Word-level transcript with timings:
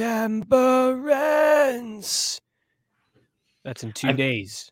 ends. 0.00 0.52
That's 3.64 3.82
in 3.82 3.92
2 3.92 4.08
I- 4.08 4.12
days. 4.12 4.70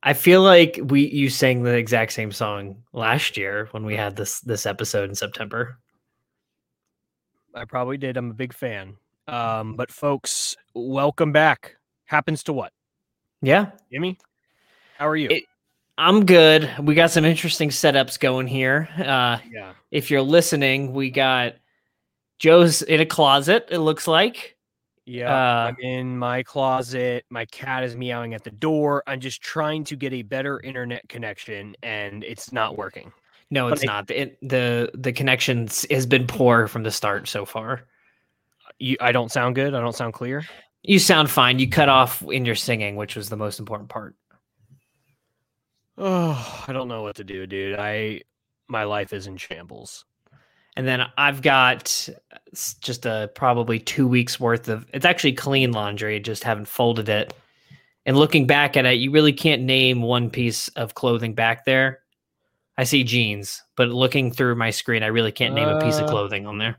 I 0.00 0.12
feel 0.12 0.42
like 0.42 0.78
we 0.84 1.08
you 1.08 1.28
sang 1.28 1.64
the 1.64 1.74
exact 1.76 2.12
same 2.12 2.30
song 2.30 2.84
last 2.92 3.36
year 3.36 3.66
when 3.72 3.84
we 3.84 3.96
had 3.96 4.14
this 4.14 4.38
this 4.40 4.64
episode 4.64 5.08
in 5.08 5.14
September. 5.16 5.76
I 7.52 7.64
probably 7.64 7.96
did. 7.96 8.16
I'm 8.16 8.30
a 8.30 8.34
big 8.34 8.52
fan. 8.52 8.96
Um, 9.26 9.74
but 9.74 9.90
folks, 9.90 10.56
welcome 10.72 11.32
back. 11.32 11.74
Happens 12.04 12.44
to 12.44 12.52
what? 12.52 12.72
Yeah, 13.42 13.72
Jimmy? 13.92 14.18
How 14.98 15.08
are 15.08 15.16
you? 15.16 15.28
It- 15.30 15.44
I'm 15.98 16.24
good. 16.26 16.70
We 16.80 16.94
got 16.94 17.10
some 17.10 17.24
interesting 17.24 17.70
setups 17.70 18.20
going 18.20 18.46
here. 18.46 18.88
Uh, 18.96 19.38
yeah. 19.50 19.72
if 19.90 20.12
you're 20.12 20.22
listening, 20.22 20.92
we 20.92 21.10
got 21.10 21.54
Joe's 22.38 22.82
in 22.82 23.00
a 23.00 23.06
closet. 23.06 23.66
It 23.72 23.78
looks 23.78 24.06
like. 24.06 24.56
Yeah. 25.08 25.34
Uh, 25.34 25.68
I'm 25.68 25.76
in 25.80 26.18
my 26.18 26.42
closet. 26.42 27.24
My 27.30 27.46
cat 27.46 27.82
is 27.82 27.96
meowing 27.96 28.34
at 28.34 28.44
the 28.44 28.50
door. 28.50 29.02
I'm 29.06 29.20
just 29.20 29.40
trying 29.40 29.84
to 29.84 29.96
get 29.96 30.12
a 30.12 30.20
better 30.22 30.60
internet 30.60 31.08
connection 31.08 31.74
and 31.82 32.22
it's 32.24 32.52
not 32.52 32.76
working. 32.76 33.10
No, 33.50 33.70
But 33.70 33.78
it's 33.78 33.82
I- 33.84 33.86
not. 33.86 34.10
It, 34.10 34.38
the 34.46 34.90
the 34.92 35.12
connections 35.12 35.86
has 35.90 36.04
been 36.04 36.26
poor 36.26 36.68
from 36.68 36.82
the 36.82 36.90
start 36.90 37.26
so 37.26 37.46
far. 37.46 37.84
You, 38.78 38.98
I 39.00 39.12
don't 39.12 39.32
sound 39.32 39.54
good. 39.54 39.74
I 39.74 39.80
don't 39.80 39.94
sound 39.96 40.12
clear. 40.12 40.44
You 40.82 40.98
sound 40.98 41.30
fine. 41.30 41.58
You 41.58 41.68
cut 41.70 41.88
off 41.88 42.22
in 42.22 42.44
your 42.44 42.54
singing, 42.54 42.94
which 42.96 43.16
was 43.16 43.30
the 43.30 43.36
most 43.36 43.58
important 43.58 43.88
part. 43.88 44.14
Oh, 45.96 46.64
I 46.68 46.72
don't 46.74 46.88
know 46.88 47.02
what 47.02 47.16
to 47.16 47.24
do, 47.24 47.46
dude. 47.46 47.78
I 47.78 48.20
my 48.68 48.84
life 48.84 49.14
is 49.14 49.26
in 49.26 49.38
shambles. 49.38 50.04
And 50.78 50.86
then 50.86 51.04
I've 51.18 51.42
got 51.42 52.08
just 52.80 53.04
a 53.04 53.28
probably 53.34 53.80
two 53.80 54.06
weeks 54.06 54.38
worth 54.38 54.68
of 54.68 54.86
it's 54.94 55.04
actually 55.04 55.32
clean 55.32 55.72
laundry, 55.72 56.20
just 56.20 56.44
haven't 56.44 56.68
folded 56.68 57.08
it. 57.08 57.34
And 58.06 58.16
looking 58.16 58.46
back 58.46 58.76
at 58.76 58.86
it, 58.86 58.94
you 58.94 59.10
really 59.10 59.32
can't 59.32 59.62
name 59.62 60.02
one 60.02 60.30
piece 60.30 60.68
of 60.68 60.94
clothing 60.94 61.34
back 61.34 61.64
there. 61.64 61.98
I 62.78 62.84
see 62.84 63.02
jeans, 63.02 63.60
but 63.74 63.88
looking 63.88 64.30
through 64.30 64.54
my 64.54 64.70
screen, 64.70 65.02
I 65.02 65.08
really 65.08 65.32
can't 65.32 65.52
name 65.52 65.68
a 65.68 65.80
piece 65.80 65.98
of 65.98 66.04
Uh, 66.04 66.10
clothing 66.10 66.46
on 66.46 66.58
there. 66.58 66.78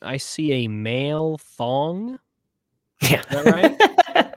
I 0.00 0.18
see 0.18 0.52
a 0.52 0.68
male 0.68 1.38
thong. 1.38 2.20
Yeah. 3.02 3.22
that 3.22 4.30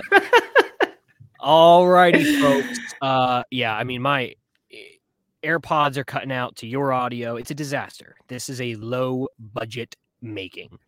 All 1.38 1.86
righty, 1.86 2.40
folks. 2.40 2.78
Uh, 3.02 3.42
yeah, 3.50 3.76
I 3.76 3.84
mean, 3.84 4.00
my 4.00 4.34
AirPods 5.44 5.96
are 5.96 6.04
cutting 6.04 6.32
out 6.32 6.56
to 6.56 6.66
your 6.66 6.92
audio. 6.92 7.36
It's 7.36 7.50
a 7.50 7.54
disaster. 7.54 8.16
This 8.28 8.48
is 8.48 8.60
a 8.60 8.74
low 8.76 9.28
budget 9.38 9.94
making, 10.22 10.78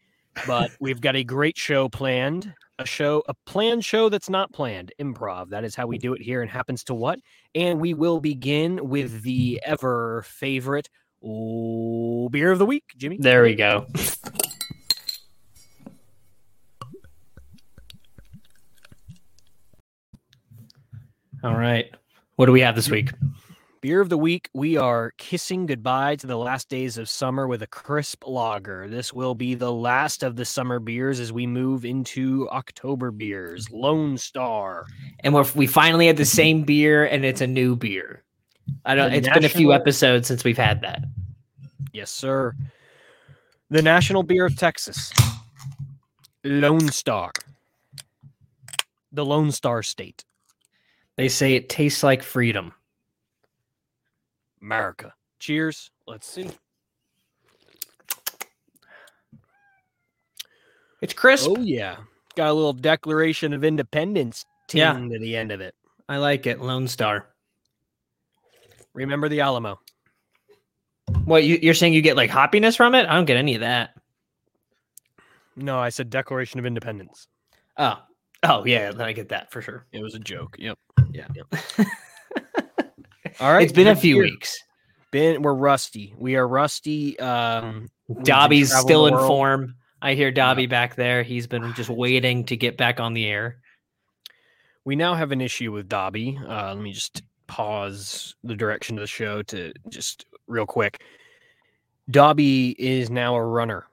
but 0.46 0.70
we've 0.80 1.00
got 1.00 1.14
a 1.14 1.22
great 1.22 1.58
show 1.58 1.88
planned. 1.88 2.52
A 2.78 2.86
show, 2.86 3.22
a 3.28 3.34
planned 3.46 3.84
show 3.84 4.08
that's 4.08 4.28
not 4.28 4.52
planned. 4.52 4.92
Improv. 4.98 5.48
That 5.48 5.64
is 5.64 5.74
how 5.74 5.86
we 5.86 5.96
do 5.96 6.12
it 6.12 6.20
here. 6.20 6.42
And 6.42 6.50
happens 6.50 6.84
to 6.84 6.94
what? 6.94 7.18
And 7.54 7.80
we 7.80 7.94
will 7.94 8.20
begin 8.20 8.88
with 8.88 9.22
the 9.22 9.60
ever 9.64 10.22
favorite 10.26 10.90
oh, 11.24 12.28
beer 12.28 12.52
of 12.52 12.58
the 12.58 12.66
week, 12.66 12.84
Jimmy. 12.96 13.16
there 13.18 13.42
we 13.42 13.54
go. 13.54 13.86
All 21.42 21.54
right. 21.54 21.90
What 22.36 22.46
do 22.46 22.52
we 22.52 22.60
have 22.60 22.74
this 22.74 22.90
week? 22.90 23.10
Beer 23.80 24.00
of 24.00 24.08
the 24.08 24.18
week, 24.18 24.48
we 24.54 24.76
are 24.76 25.12
kissing 25.18 25.66
goodbye 25.66 26.16
to 26.16 26.26
the 26.26 26.36
last 26.36 26.68
days 26.68 26.98
of 26.98 27.08
summer 27.08 27.46
with 27.46 27.62
a 27.62 27.66
crisp 27.66 28.26
lager. 28.26 28.88
This 28.88 29.12
will 29.12 29.34
be 29.34 29.54
the 29.54 29.72
last 29.72 30.22
of 30.22 30.36
the 30.36 30.44
summer 30.44 30.78
beers 30.80 31.20
as 31.20 31.32
we 31.32 31.46
move 31.46 31.84
into 31.84 32.48
October 32.50 33.10
beers. 33.10 33.70
Lone 33.70 34.16
Star. 34.16 34.86
and 35.20 35.34
we're, 35.34 35.44
we 35.54 35.66
finally 35.66 36.06
had 36.06 36.16
the 36.16 36.24
same 36.24 36.62
beer 36.62 37.04
and 37.04 37.24
it's 37.24 37.40
a 37.40 37.46
new 37.46 37.76
beer 37.76 38.22
i 38.84 38.94
don't 38.94 39.10
The 39.10 39.18
it's 39.18 39.28
been 39.28 39.44
a 39.44 39.48
few 39.48 39.72
episodes 39.72 40.26
since 40.26 40.42
we've 40.42 40.58
had 40.58 40.80
that 40.80 41.04
Yes, 41.92 42.10
sir. 42.10 42.54
The 43.70 43.80
national 43.80 44.22
beer 44.22 44.44
of 44.44 44.54
Texas. 44.56 45.12
Lone 46.44 46.88
Star. 46.88 47.32
The 49.12 49.24
Lone 49.24 49.50
Star 49.50 49.82
State. 49.82 50.24
they 51.16 51.28
say 51.28 51.54
it 51.54 51.70
tastes 51.70 52.02
like 52.02 52.22
freedom 52.22 52.74
America. 54.70 55.14
Cheers. 55.38 55.90
Let's 56.08 56.26
see. 56.26 56.50
it's 61.00 61.12
crisp 61.14 61.48
Oh, 61.50 61.60
yeah. 61.60 61.96
Got 62.34 62.48
a 62.48 62.52
little 62.52 62.72
Declaration 62.72 63.52
of 63.52 63.62
Independence 63.64 64.44
Yeah. 64.72 64.92
to 64.94 65.18
the 65.20 65.36
end 65.36 65.52
of 65.52 65.60
it. 65.60 65.74
i 66.08 66.16
like 66.16 66.46
it 66.46 66.60
lone 66.60 66.88
star 66.88 67.28
Remember 68.92 69.28
the 69.28 69.40
Alamo. 69.40 69.78
what 71.24 71.44
you, 71.44 71.58
you're 71.62 71.74
saying 71.74 71.92
you 71.92 72.02
get 72.02 72.16
like 72.16 72.30
hoppiness 72.30 72.76
from 72.76 72.94
it 72.96 73.06
i 73.06 73.14
don't 73.14 73.24
get 73.26 73.36
any 73.36 73.54
of 73.54 73.60
that 73.60 73.90
No, 75.54 75.78
I 75.78 75.90
said 75.90 76.10
Declaration 76.10 76.58
of 76.58 76.66
Independence. 76.66 77.28
oh 77.78 77.98
oh 78.42 78.64
yeah 78.66 78.90
then 78.90 79.06
i 79.06 79.12
get 79.12 79.28
that 79.28 79.52
for 79.52 79.62
sure 79.62 79.86
It 79.92 80.02
was 80.02 80.14
a 80.16 80.18
joke. 80.20 80.56
Yep. 80.58 80.78
yeah 81.12 81.26
All 83.40 83.52
right. 83.52 83.62
it's 83.62 83.72
been 83.72 83.88
a 83.88 83.96
few 83.96 84.18
weeks 84.18 84.56
Been 85.10 85.42
we're 85.42 85.54
rusty. 85.54 86.14
We 86.18 86.36
are 86.36 86.46
rusty. 86.48 87.18
Um 87.20 87.88
dobby's 88.22 88.74
still 88.74 89.06
in 89.06 89.14
world. 89.14 89.26
form 89.26 89.74
i 90.02 90.14
hear 90.14 90.30
dobby 90.30 90.66
back 90.66 90.94
there 90.94 91.22
he's 91.24 91.46
been 91.48 91.72
just 91.74 91.90
waiting 91.90 92.44
to 92.44 92.56
get 92.56 92.76
back 92.76 93.00
on 93.00 93.14
the 93.14 93.26
air 93.26 93.56
We 94.84 94.94
now 94.96 95.14
have 95.14 95.32
an 95.32 95.40
issue 95.40 95.72
with 95.72 95.88
Dobby. 95.88 96.38
Uh 96.48 96.74
let 96.74 96.82
me 96.82 96.92
just 96.92 97.22
pause 97.48 98.34
the 98.44 98.54
direction 98.54 98.96
of 98.96 99.00
the 99.02 99.06
show 99.08 99.42
to 99.42 99.72
just 99.88 100.26
real 100.46 100.66
quick. 100.66 101.02
Dobby 102.10 102.70
is 102.78 103.10
now 103.10 103.34
a 103.34 103.44
runner. 103.44 103.86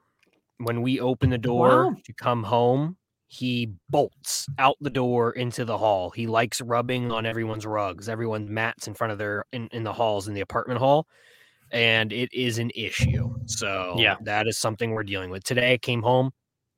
When 0.60 0.82
we 0.84 1.00
open 1.00 1.30
the 1.32 1.38
door 1.38 1.86
Wow. 1.88 1.96
to 2.06 2.14
come 2.14 2.44
home, 2.44 2.96
he 3.34 3.70
bolts 3.90 4.48
out 4.60 4.78
the 4.80 4.90
door 4.92 5.32
into 5.32 5.66
the 5.66 5.78
hall. 5.78 6.12
He 6.12 6.28
likes 6.28 6.62
rubbing 6.62 7.12
on 7.12 7.26
everyone's 7.26 7.66
rugs, 7.66 8.08
everyone's 8.08 8.50
mats 8.50 8.88
in 8.88 8.94
front 8.94 9.12
of 9.12 9.18
their 9.18 9.46
in, 9.52 9.68
in 9.72 9.84
the 9.84 9.94
halls 9.94 10.28
in 10.28 10.36
the 10.36 10.42
apartment 10.42 10.80
hall. 10.80 11.08
And 11.72 12.14
it 12.14 12.32
is 12.34 12.60
an 12.60 12.72
issue. 12.76 13.34
So 13.48 13.96
Yeah. 13.98 14.18
that 14.22 14.48
is 14.48 14.58
something 14.60 14.92
we're 14.92 15.04
dealing 15.04 15.32
with. 15.32 15.44
Today 15.44 15.74
I 15.74 15.78
came 15.80 16.04
home, 16.04 16.32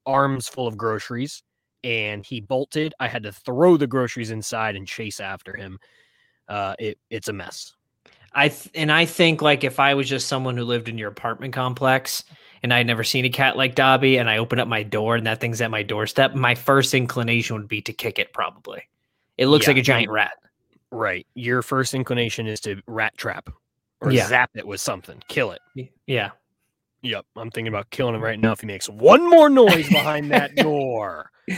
arms 0.05 0.47
full 0.47 0.67
of 0.67 0.77
groceries, 0.77 1.43
and 1.83 2.25
he 2.25 2.39
bolted. 2.41 2.93
I 2.99 3.07
had 3.09 3.23
to 3.23 3.33
throw 3.33 3.75
the 3.77 3.87
groceries 3.87 4.31
inside 4.31 4.75
and 4.77 4.87
chase 4.87 5.19
after 5.19 5.55
him. 5.57 5.79
Uh 6.47 6.75
it 6.79 6.97
it's 7.09 7.27
a 7.27 7.33
mess. 7.33 7.75
I 8.35 8.49
th- 8.49 8.69
and 8.75 8.91
I 8.91 9.05
think 9.05 9.41
like 9.41 9.63
if 9.63 9.79
I 9.79 9.93
was 9.93 10.07
just 10.09 10.27
someone 10.27 10.57
who 10.57 10.63
lived 10.65 10.89
in 10.89 10.97
your 10.97 11.09
apartment 11.09 11.53
complex 11.53 12.23
and 12.63 12.73
I'd 12.73 12.85
never 12.87 13.03
seen 13.03 13.23
a 13.25 13.29
cat 13.29 13.55
like 13.57 13.75
Dobby 13.75 14.17
and 14.17 14.29
I 14.29 14.37
open 14.37 14.59
up 14.59 14.67
my 14.67 14.83
door 14.83 15.15
and 15.15 15.25
that 15.25 15.39
thing's 15.39 15.61
at 15.61 15.71
my 15.71 15.83
doorstep, 15.83 16.35
my 16.35 16.53
first 16.53 16.93
inclination 16.93 17.55
would 17.55 17.67
be 17.69 17.81
to 17.83 17.93
kick 17.93 18.19
it 18.19 18.33
probably. 18.33 18.83
It 19.37 19.47
looks 19.47 19.65
Yeah. 19.65 19.71
like 19.71 19.77
a 19.77 19.81
giant 19.83 20.11
rat. 20.11 20.33
Right. 20.91 21.25
Your 21.33 21.61
first 21.61 21.93
inclination 21.93 22.45
is 22.47 22.59
to 22.61 22.81
rat 22.87 23.17
trap 23.17 23.49
or 24.01 24.11
Yeah. 24.11 24.27
zap 24.27 24.51
it 24.55 24.67
with 24.67 24.81
something. 24.81 25.21
Kill 25.29 25.51
it. 25.51 25.61
Yeah. 26.05 26.31
Yep. 27.03 27.25
I'm 27.37 27.51
thinking 27.51 27.67
about 27.69 27.89
killing 27.91 28.15
him 28.15 28.21
right 28.23 28.39
now 28.39 28.51
if 28.51 28.59
he 28.61 28.67
makes 28.67 28.89
one 28.89 29.29
more 29.29 29.49
noise 29.49 29.87
behind 29.89 30.31
that 30.31 30.55
door. 30.57 31.31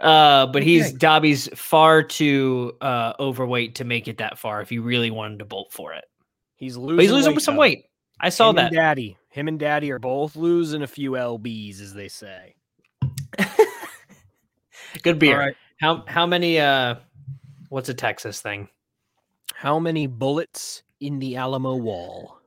Uh, 0.00 0.46
but 0.46 0.62
he's 0.62 0.88
Okay. 0.88 0.96
Dobby's 0.96 1.48
far 1.54 2.02
too 2.02 2.74
uh 2.80 3.12
overweight 3.20 3.74
to 3.76 3.84
make 3.84 4.08
it 4.08 4.18
that 4.18 4.38
far 4.38 4.62
if 4.62 4.72
you 4.72 4.80
really 4.82 5.10
wanted 5.10 5.40
to 5.40 5.44
bolt 5.44 5.72
for 5.72 5.92
it. 5.92 6.04
He's 6.56 6.76
losing. 6.76 6.96
But 6.96 7.02
he's 7.02 7.12
losing 7.12 7.34
weight, 7.34 7.42
some 7.42 7.54
though. 7.56 7.60
weight. 7.60 7.84
I 8.18 8.28
saw 8.30 8.50
Him 8.50 8.56
that. 8.56 8.66
And 8.66 8.76
Daddy. 8.76 9.16
Him 9.28 9.48
and 9.48 9.58
Daddy 9.58 9.90
are 9.90 9.98
both 9.98 10.36
losing 10.36 10.82
a 10.82 10.86
few 10.86 11.12
lbs, 11.12 11.80
as 11.80 11.94
they 11.94 12.08
say. 12.08 12.54
Good 15.02 15.18
beer. 15.18 15.34
All 15.34 15.46
right. 15.46 15.56
How 15.80 16.04
how 16.06 16.26
many 16.26 16.58
uh 16.58 16.96
what's 17.68 17.88
a 17.88 17.94
Texas 17.94 18.40
thing? 18.40 18.68
How 19.54 19.78
many 19.78 20.06
bullets 20.06 20.82
in 21.00 21.18
the 21.18 21.36
Alamo 21.36 21.76
Wall? 21.76 22.38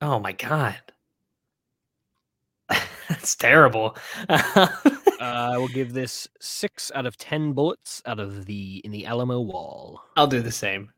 Oh 0.00 0.18
my 0.20 0.32
god. 0.32 0.78
That's 3.08 3.34
terrible. 3.34 3.96
Uh, 5.20 5.50
I 5.54 5.58
will 5.58 5.68
give 5.68 5.92
this 5.92 6.28
six 6.40 6.92
out 6.94 7.06
of 7.06 7.16
ten 7.16 7.52
bullets 7.52 8.02
out 8.06 8.20
of 8.20 8.46
the 8.46 8.80
in 8.84 8.92
the 8.92 9.04
Alamo 9.06 9.40
Wall. 9.40 10.00
I'll 10.16 10.26
do 10.26 10.40
the 10.40 10.52
same. 10.52 10.90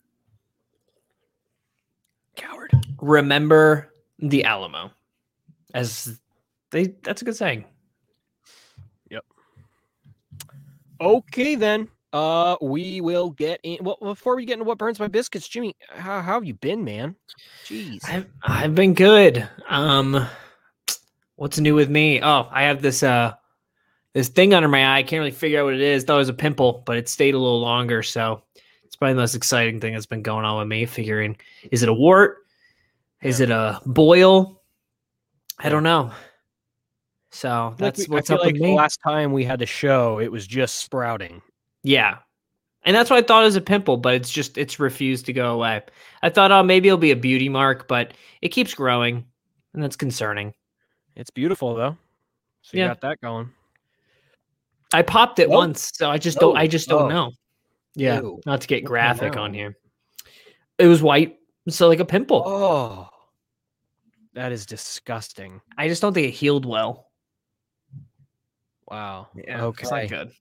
Coward. 2.36 2.70
Remember 3.00 3.94
the 4.18 4.44
Alamo. 4.44 4.90
As 5.72 6.20
they 6.70 6.94
that's 7.02 7.22
a 7.22 7.24
good 7.24 7.36
saying. 7.36 7.64
Yep. 9.10 9.24
Okay, 11.00 11.54
then. 11.54 11.88
Uh, 12.12 12.56
we 12.60 13.00
will 13.00 13.30
get 13.30 13.60
in. 13.62 13.78
Well, 13.84 13.96
before 14.02 14.34
we 14.34 14.44
get 14.44 14.54
into 14.54 14.64
what 14.64 14.78
burns 14.78 14.98
my 14.98 15.06
biscuits, 15.06 15.46
Jimmy, 15.48 15.76
how, 15.90 16.20
how 16.20 16.34
have 16.34 16.44
you 16.44 16.54
been, 16.54 16.82
man? 16.82 17.14
Jeez, 17.64 18.00
I've 18.08 18.26
I've 18.42 18.74
been 18.74 18.94
good. 18.94 19.48
Um, 19.68 20.26
what's 21.36 21.60
new 21.60 21.76
with 21.76 21.88
me? 21.88 22.20
Oh, 22.20 22.48
I 22.50 22.64
have 22.64 22.82
this 22.82 23.04
uh 23.04 23.34
this 24.14 24.28
thing 24.28 24.54
under 24.54 24.68
my 24.68 24.84
eye. 24.84 24.98
I 24.98 25.02
can't 25.02 25.20
really 25.20 25.30
figure 25.30 25.60
out 25.60 25.64
what 25.66 25.74
it 25.74 25.80
is. 25.80 26.04
Thought 26.04 26.16
it 26.16 26.18
was 26.18 26.28
a 26.28 26.34
pimple, 26.34 26.82
but 26.86 26.96
it 26.96 27.08
stayed 27.08 27.34
a 27.34 27.38
little 27.38 27.60
longer. 27.60 28.02
So 28.02 28.42
it's 28.84 28.96
probably 28.96 29.14
the 29.14 29.20
most 29.20 29.34
exciting 29.34 29.80
thing 29.80 29.92
that's 29.94 30.06
been 30.06 30.22
going 30.22 30.44
on 30.44 30.58
with 30.58 30.68
me. 30.68 30.86
Figuring, 30.86 31.36
is 31.70 31.82
it 31.82 31.88
a 31.88 31.94
wart? 31.94 32.38
Is 33.22 33.38
Yeah. 33.40 33.44
it 33.44 33.50
a 33.50 33.80
boil? 33.86 34.62
I 35.58 35.68
don't 35.68 35.82
know. 35.82 36.12
So 37.32 37.48
feel 37.48 37.68
like 37.68 37.76
that's 37.78 38.08
we- 38.08 38.14
I 38.14 38.16
what's 38.16 38.30
up 38.30 38.40
like 38.40 38.52
with 38.54 38.62
the 38.62 38.68
me. 38.68 38.74
last 38.76 38.98
time 39.04 39.32
we 39.32 39.44
had 39.44 39.58
the 39.60 39.66
show, 39.66 40.18
it 40.18 40.32
was 40.32 40.46
just 40.46 40.76
sprouting. 40.78 41.42
Yeah. 41.82 42.18
And 42.82 42.96
that's 42.96 43.10
what 43.10 43.22
I 43.22 43.26
thought 43.26 43.42
it 43.42 43.46
was 43.46 43.56
a 43.56 43.60
pimple, 43.60 43.98
but 43.98 44.14
it's 44.14 44.30
just 44.32 44.56
it's 44.58 44.80
refused 44.80 45.26
to 45.26 45.32
go 45.34 45.52
away. 45.54 45.82
I 46.22 46.30
thought, 46.30 46.50
oh, 46.50 46.62
maybe 46.62 46.88
it'll 46.88 46.98
be 46.98 47.10
a 47.10 47.16
beauty 47.16 47.48
mark, 47.48 47.86
but 47.88 48.14
it 48.40 48.48
keeps 48.48 48.74
growing, 48.74 49.24
and 49.74 49.82
that's 49.82 49.96
concerning. 49.96 50.54
It's 51.14 51.30
beautiful 51.30 51.74
though. 51.74 51.96
So 52.62 52.76
you 52.76 52.82
Yeah. 52.82 52.88
got 52.88 53.00
that 53.02 53.20
going. 53.20 53.50
I 54.92 55.02
popped 55.02 55.38
it 55.38 55.48
Oh. 55.48 55.58
once, 55.58 55.90
so 55.94 56.10
I 56.10 56.18
just 56.18 56.38
don't. 56.38 56.56
I 56.56 56.66
just 56.66 56.88
don't 56.88 57.02
oh. 57.02 57.08
know. 57.08 57.30
Yeah, 57.94 58.20
Ew. 58.20 58.40
not 58.46 58.60
to 58.62 58.66
get 58.66 58.84
graphic 58.84 59.36
on 59.36 59.52
here. 59.54 59.76
It 60.78 60.86
was 60.86 61.02
white, 61.02 61.36
so 61.68 61.88
like 61.88 62.00
a 62.00 62.04
pimple. 62.04 62.42
Oh, 62.46 63.08
that 64.34 64.52
is 64.52 64.66
disgusting. 64.66 65.60
I 65.76 65.88
just 65.88 66.00
don't 66.00 66.14
think 66.14 66.28
it 66.28 66.32
healed 66.32 66.64
well. 66.64 67.08
Wow. 68.88 69.28
Yeah. 69.34 69.68
It's 69.68 69.90
not 69.90 69.92
okay. 70.00 70.06
good. 70.08 70.32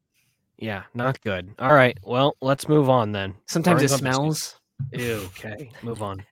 Yeah, 0.57 0.83
not 0.93 1.21
good. 1.21 1.53
All 1.59 1.73
right. 1.73 1.97
Well, 2.03 2.35
let's 2.41 2.67
move 2.67 2.89
on 2.89 3.11
then. 3.11 3.33
Sometimes 3.47 3.81
it 3.81 3.89
Burns 3.89 4.01
biscuits. 4.01 4.17
smells. 4.17 4.59
Ew, 4.93 5.15
okay. 5.27 5.71
Move 5.83 6.01
on. 6.01 6.23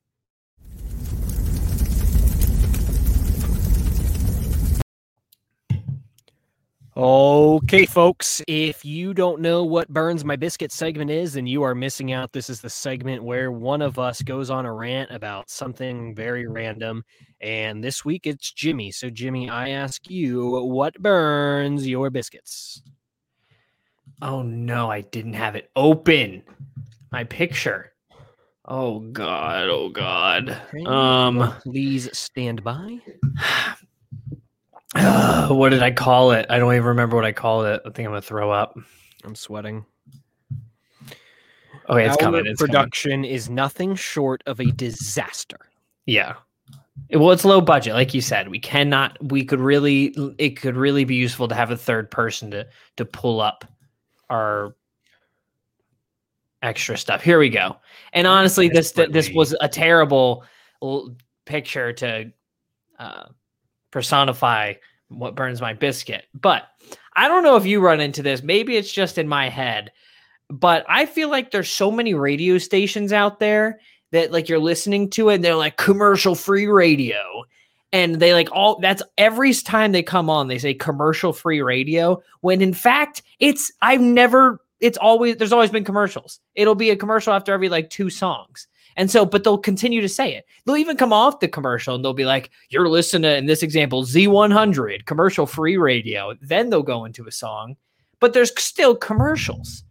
Okay, 6.98 7.86
folks, 7.86 8.42
if 8.48 8.84
you 8.84 9.14
don't 9.14 9.40
know 9.40 9.64
what 9.64 9.88
Burns 9.88 10.26
My 10.26 10.36
Biscuit 10.36 10.72
segment 10.72 11.12
is, 11.12 11.34
then 11.34 11.46
you 11.46 11.62
are 11.62 11.76
missing 11.76 12.12
out. 12.12 12.34
This 12.34 12.50
is 12.50 12.60
the 12.60 12.72
segment 12.72 13.24
where 13.24 13.52
one 13.52 13.84
of 13.84 14.00
us 14.00 14.24
goes 14.24 14.50
on 14.50 14.66
a 14.66 14.74
rant 14.74 15.12
about 15.12 15.48
something 15.48 16.16
very 16.16 16.48
random. 16.48 17.04
And 17.40 17.84
this 17.84 18.04
week 18.04 18.26
it's 18.26 18.52
Jimmy. 18.52 18.92
So, 18.92 19.12
Jimmy, 19.12 19.48
I 19.48 19.70
ask 19.70 20.10
you, 20.10 20.50
what 20.66 21.00
burns 21.00 21.88
your 21.88 22.10
biscuits? 22.10 22.82
Oh 24.24 24.42
no, 24.42 24.90
I 24.90 25.02
didn't 25.02 25.34
have 25.34 25.56
it 25.56 25.70
open. 25.76 26.42
My 27.12 27.26
picture. 27.26 27.94
Oh 28.66 29.02
god. 29.02 29.70
Oh 29.70 29.90
god. 29.90 30.50
Okay, 30.74 30.84
Um. 30.88 31.54
Please 31.62 32.10
stand 32.18 32.64
by. 32.64 33.02
Uh, 34.98 35.48
what 35.54 35.70
did 35.70 35.84
I 35.84 35.92
call 35.92 36.32
it? 36.32 36.46
I 36.50 36.60
don't 36.60 36.74
even 36.74 36.86
remember 36.86 37.16
what 37.16 37.26
I 37.26 37.32
called 37.32 37.66
it. 37.66 37.82
I 37.86 37.90
think 37.90 38.06
I'm 38.06 38.12
gonna 38.12 38.22
throw 38.22 38.52
up. 38.52 38.78
I'm 39.24 39.36
sweating. 39.36 39.86
Okay, 41.90 42.06
it's 42.06 42.18
Our 42.18 42.18
coming. 42.18 42.46
It's 42.46 42.60
coming. 42.60 42.74
production 42.74 43.26
is 43.26 43.50
nothing 43.50 43.96
short 43.96 44.44
of 44.46 44.60
a 44.60 44.72
disaster. 44.72 45.58
Yeah. 46.06 46.36
Well, 47.12 47.32
it's 47.32 47.46
low 47.46 47.62
budget, 47.62 47.94
like 47.94 48.14
you 48.14 48.22
said. 48.22 48.50
We 48.50 48.60
cannot. 48.60 49.18
We 49.32 49.46
could 49.46 49.60
really. 49.60 50.16
It 50.38 50.60
could 50.60 50.76
really 50.76 51.06
be 51.06 51.16
useful 51.16 51.48
to 51.48 51.56
have 51.56 51.72
a 51.72 51.78
third 51.78 52.12
person 52.12 52.52
to 52.52 52.68
to 52.98 53.06
pull 53.06 53.40
up 53.40 53.66
our 54.30 54.76
extra 56.62 56.98
stuff. 56.98 57.22
Here 57.22 57.40
we 57.40 57.50
go. 57.50 57.78
And 58.14 58.28
honestly, 58.28 58.68
this 58.68 58.92
this 58.92 59.30
was 59.32 59.56
a 59.62 59.70
terrible 59.70 60.44
picture 61.46 61.94
to 61.94 62.32
uh, 63.00 63.26
personify 63.92 64.74
what 65.10 65.36
burns 65.36 65.62
my 65.62 65.74
biscuit. 65.74 66.26
But 66.34 66.68
I 67.16 67.28
don't 67.28 67.44
know 67.44 67.56
if 67.56 67.66
you 67.66 67.80
run 67.80 68.00
into 68.00 68.22
this. 68.22 68.44
Maybe 68.44 68.76
it's 68.76 68.92
just 68.92 69.18
in 69.18 69.28
my 69.28 69.50
head. 69.50 69.92
But 70.50 70.86
I 70.88 71.06
feel 71.06 71.30
like 71.30 71.52
there's 71.52 71.70
so 71.70 71.92
many 71.92 72.14
radio 72.14 72.58
stations 72.58 73.12
out 73.12 73.40
there 73.40 73.80
that 74.12 74.32
like 74.32 74.48
you're 74.48 74.60
listening 74.60 75.10
to 75.12 75.30
it 75.30 75.36
and 75.36 75.44
they're 75.44 75.56
like 75.56 75.78
commercial 75.78 76.36
free 76.36 76.68
radio. 76.68 77.44
And 77.94 78.16
they 78.16 78.34
like 78.34 78.50
all 78.52 78.80
that's 78.80 79.02
every 79.18 79.54
time 79.54 79.92
they 79.92 80.04
come 80.04 80.30
on, 80.30 80.48
they 80.48 80.58
say 80.58 80.74
commercial 80.74 81.34
free 81.34 81.62
radio. 81.62 82.22
When 82.42 82.62
in 82.62 82.74
fact, 82.74 83.24
it's 83.40 83.72
I've 83.82 84.02
never 84.02 84.62
it's 84.80 84.98
always 84.98 85.38
there's 85.38 85.54
always 85.54 85.72
been 85.72 85.86
commercials. 85.86 86.40
It'll 86.56 86.76
be 86.76 86.90
a 86.90 86.96
commercial 86.96 87.34
after 87.34 87.54
every 87.54 87.70
like 87.70 87.90
two 87.90 88.10
songs. 88.10 88.68
And 88.98 89.10
so, 89.10 89.26
but 89.26 89.44
they'll 89.44 89.60
continue 89.60 90.02
to 90.02 90.10
say 90.10 90.36
it. 90.36 90.46
They'll 90.66 90.76
even 90.76 90.98
come 90.98 91.14
off 91.14 91.40
the 91.40 91.48
commercial 91.48 91.96
and 91.96 92.04
they'll 92.04 92.14
be 92.14 92.26
like, 92.26 92.50
You're 92.70 92.90
listening 92.90 93.22
to, 93.24 93.38
in 93.38 93.46
this 93.46 93.64
example, 93.64 94.04
Z100, 94.04 95.06
commercial 95.06 95.46
free 95.46 95.78
radio. 95.78 96.34
Then 96.42 96.70
they'll 96.70 96.84
go 96.84 97.06
into 97.06 97.28
a 97.28 97.32
song, 97.32 97.78
but 98.20 98.34
there's 98.34 98.52
still 98.60 98.96
commercials. 98.96 99.84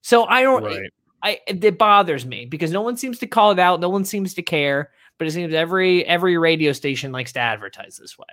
So 0.00 0.24
I 0.24 0.42
don't, 0.42 0.90
I 1.22 1.40
it 1.46 1.78
bothers 1.78 2.26
me 2.26 2.44
because 2.44 2.70
no 2.70 2.82
one 2.82 2.96
seems 2.96 3.18
to 3.20 3.26
call 3.26 3.50
it 3.50 3.58
out. 3.58 3.80
No 3.80 3.88
one 3.88 4.04
seems 4.04 4.34
to 4.34 4.42
care, 4.42 4.90
but 5.18 5.26
it 5.26 5.32
seems 5.32 5.54
every 5.54 6.04
every 6.06 6.36
radio 6.36 6.72
station 6.72 7.12
likes 7.12 7.32
to 7.32 7.40
advertise 7.40 7.96
this 7.96 8.18
way. 8.18 8.26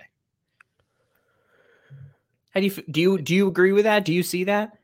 How 2.50 2.60
do 2.60 2.66
you 2.66 2.82
do 2.90 3.00
you 3.00 3.18
do 3.18 3.34
you 3.34 3.48
agree 3.48 3.72
with 3.72 3.84
that? 3.84 4.04
Do 4.04 4.12
you 4.12 4.22
see 4.22 4.44
that? 4.44 4.78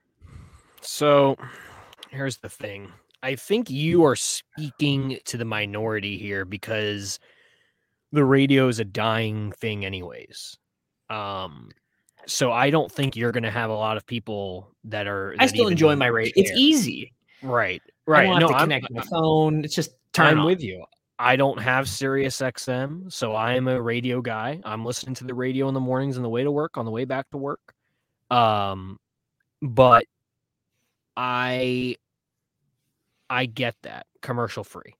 So 0.80 1.36
here's 2.10 2.38
the 2.38 2.48
thing. 2.48 2.90
I 3.22 3.34
think 3.34 3.68
you 3.70 4.04
are 4.04 4.16
speaking 4.16 5.18
to 5.24 5.36
the 5.36 5.44
minority 5.44 6.18
here 6.18 6.44
because 6.44 7.18
the 8.12 8.24
radio 8.24 8.68
is 8.68 8.78
a 8.78 8.84
dying 8.84 9.52
thing 9.52 9.84
anyways. 9.84 10.56
Um 11.10 11.70
so 12.26 12.52
I 12.52 12.68
don't 12.70 12.92
think 12.92 13.16
you're 13.16 13.32
going 13.32 13.44
to 13.44 13.50
have 13.50 13.70
a 13.70 13.74
lot 13.74 13.96
of 13.96 14.04
people 14.06 14.74
that 14.84 15.06
are 15.06 15.34
I 15.38 15.46
still 15.46 15.68
enjoy 15.68 15.96
my 15.96 16.08
radio. 16.08 16.32
It's 16.36 16.50
easy. 16.54 17.12
Right. 17.42 17.80
I 17.86 18.10
Right. 18.10 18.22
don't 18.24 18.32
have 18.34 18.40
No, 18.42 18.48
to 18.48 18.54
I'm, 18.54 18.60
connect 18.64 18.90
my 18.90 19.02
phone. 19.02 19.64
It's 19.64 19.74
just 19.74 19.92
I'm 20.18 20.40
on. 20.40 20.46
with 20.46 20.62
you. 20.62 20.84
I 21.18 21.36
don't 21.36 21.58
have 21.58 21.88
Sirius 21.88 22.38
XM, 22.40 23.10
so 23.10 23.34
I 23.34 23.54
am 23.54 23.66
a 23.66 23.80
radio 23.80 24.20
guy. 24.20 24.60
I'm 24.64 24.84
listening 24.84 25.14
to 25.16 25.24
the 25.24 25.34
radio 25.34 25.68
in 25.68 25.74
the 25.74 25.80
mornings 25.80 26.16
on 26.18 26.22
the 26.22 26.28
way 26.28 26.44
to 26.44 26.50
work, 26.50 26.76
on 26.76 26.84
the 26.84 26.90
way 26.90 27.04
back 27.06 27.30
to 27.30 27.38
work. 27.38 27.74
Um, 28.30 28.98
but 29.62 30.04
I 31.16 31.96
I 33.30 33.46
get 33.46 33.76
that 33.82 34.06
commercial 34.22 34.64
free. 34.64 34.94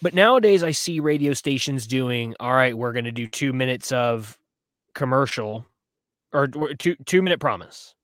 But 0.00 0.14
nowadays 0.14 0.62
I 0.62 0.70
see 0.70 1.00
radio 1.00 1.32
stations 1.32 1.86
doing 1.86 2.34
all 2.38 2.54
right, 2.54 2.76
we're 2.76 2.92
going 2.92 3.04
to 3.04 3.12
do 3.12 3.26
2 3.26 3.52
minutes 3.52 3.90
of 3.92 4.38
commercial 4.94 5.66
or 6.32 6.46
2 6.46 6.96
2 7.04 7.22
minute 7.22 7.40
promise. 7.40 7.94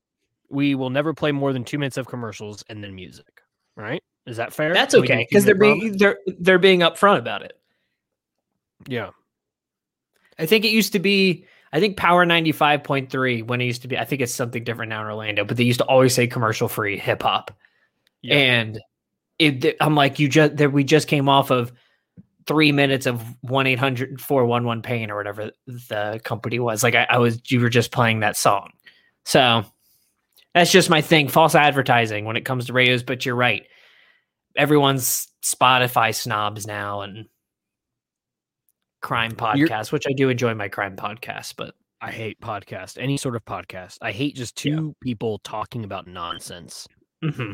We 0.49 0.75
will 0.75 0.89
never 0.89 1.13
play 1.13 1.31
more 1.31 1.53
than 1.53 1.63
2 1.63 1.77
minutes 1.77 1.97
of 1.97 2.07
commercials 2.07 2.63
and 2.69 2.83
then 2.83 2.93
music, 2.95 3.41
right? 3.75 4.03
Is 4.25 4.37
that 4.37 4.53
fair? 4.53 4.73
That's 4.73 4.93
Can 4.93 5.01
we 5.01 5.07
do 5.07 5.13
a 5.13 5.15
okay 5.15 5.27
because 5.29 5.45
they're 5.45 5.55
being 5.55 5.97
they're 5.97 6.19
they're 6.39 6.59
being 6.59 6.79
upfront 6.79 7.19
about 7.19 7.43
it. 7.43 7.53
Yeah. 8.87 9.11
I 10.37 10.45
think 10.45 10.65
it 10.65 10.69
used 10.69 10.93
to 10.93 10.99
be. 10.99 11.45
I 11.71 11.79
think 11.79 11.97
Power 11.97 12.25
ninety 12.25 12.51
five 12.51 12.83
point 12.83 13.09
three 13.09 13.41
when 13.41 13.61
it 13.61 13.65
used 13.65 13.83
to 13.83 13.87
be. 13.87 13.97
I 13.97 14.05
think 14.05 14.21
it's 14.21 14.33
something 14.33 14.63
different 14.63 14.89
now 14.89 15.01
in 15.01 15.07
Orlando, 15.07 15.45
but 15.45 15.57
they 15.57 15.63
used 15.63 15.79
to 15.79 15.85
always 15.85 16.13
say 16.13 16.25
commercial 16.27 16.67
free 16.67 16.97
hip 16.97 17.21
hop, 17.21 17.51
Yeah. 18.25 18.35
and 18.35 18.79
it. 19.39 19.75
I'm 19.81 19.95
like, 19.95 20.19
you 20.19 20.27
just 20.29 20.57
that 20.57 20.71
we 20.71 20.83
just 20.83 21.07
came 21.07 21.29
off 21.29 21.51
of 21.51 21.71
three 22.47 22.71
minutes 22.71 23.05
of 23.05 23.21
one 23.41 23.65
411 23.65 24.81
pain 24.83 25.09
or 25.11 25.15
whatever 25.17 25.51
the 25.67 26.21
company 26.23 26.59
was. 26.59 26.83
Like 26.83 26.95
I, 26.95 27.07
I 27.09 27.17
was, 27.17 27.41
you 27.51 27.59
were 27.59 27.69
just 27.69 27.91
playing 27.91 28.19
that 28.21 28.37
song, 28.37 28.71
so 29.25 29.65
that's 30.53 30.71
just 30.71 30.89
my 30.89 31.01
thing. 31.01 31.27
False 31.27 31.55
advertising 31.55 32.25
when 32.25 32.37
it 32.37 32.45
comes 32.45 32.67
to 32.67 32.73
radios, 32.73 33.03
but 33.03 33.25
you're 33.25 33.35
right. 33.35 33.63
Everyone's 34.55 35.27
Spotify 35.43 36.15
snobs 36.15 36.65
now 36.65 37.01
and 37.01 37.25
crime 39.01 39.33
podcasts, 39.33 39.91
which 39.91 40.05
I 40.07 40.13
do 40.13 40.29
enjoy 40.29 40.53
my 40.55 40.67
crime 40.69 40.95
podcasts, 40.95 41.53
but 41.55 41.75
I 42.01 42.11
hate 42.11 42.39
podcast, 42.39 42.97
any 43.01 43.17
sort 43.17 43.35
of 43.35 43.43
podcast. 43.45 43.97
I 44.01 44.11
hate 44.11 44.35
just 44.35 44.63
Yeah. 44.63 44.75
two 44.75 44.95
people 45.01 45.39
talking 45.39 45.83
about 45.83 46.07
nonsense. 46.07 46.87
Mm-hmm. 47.23 47.53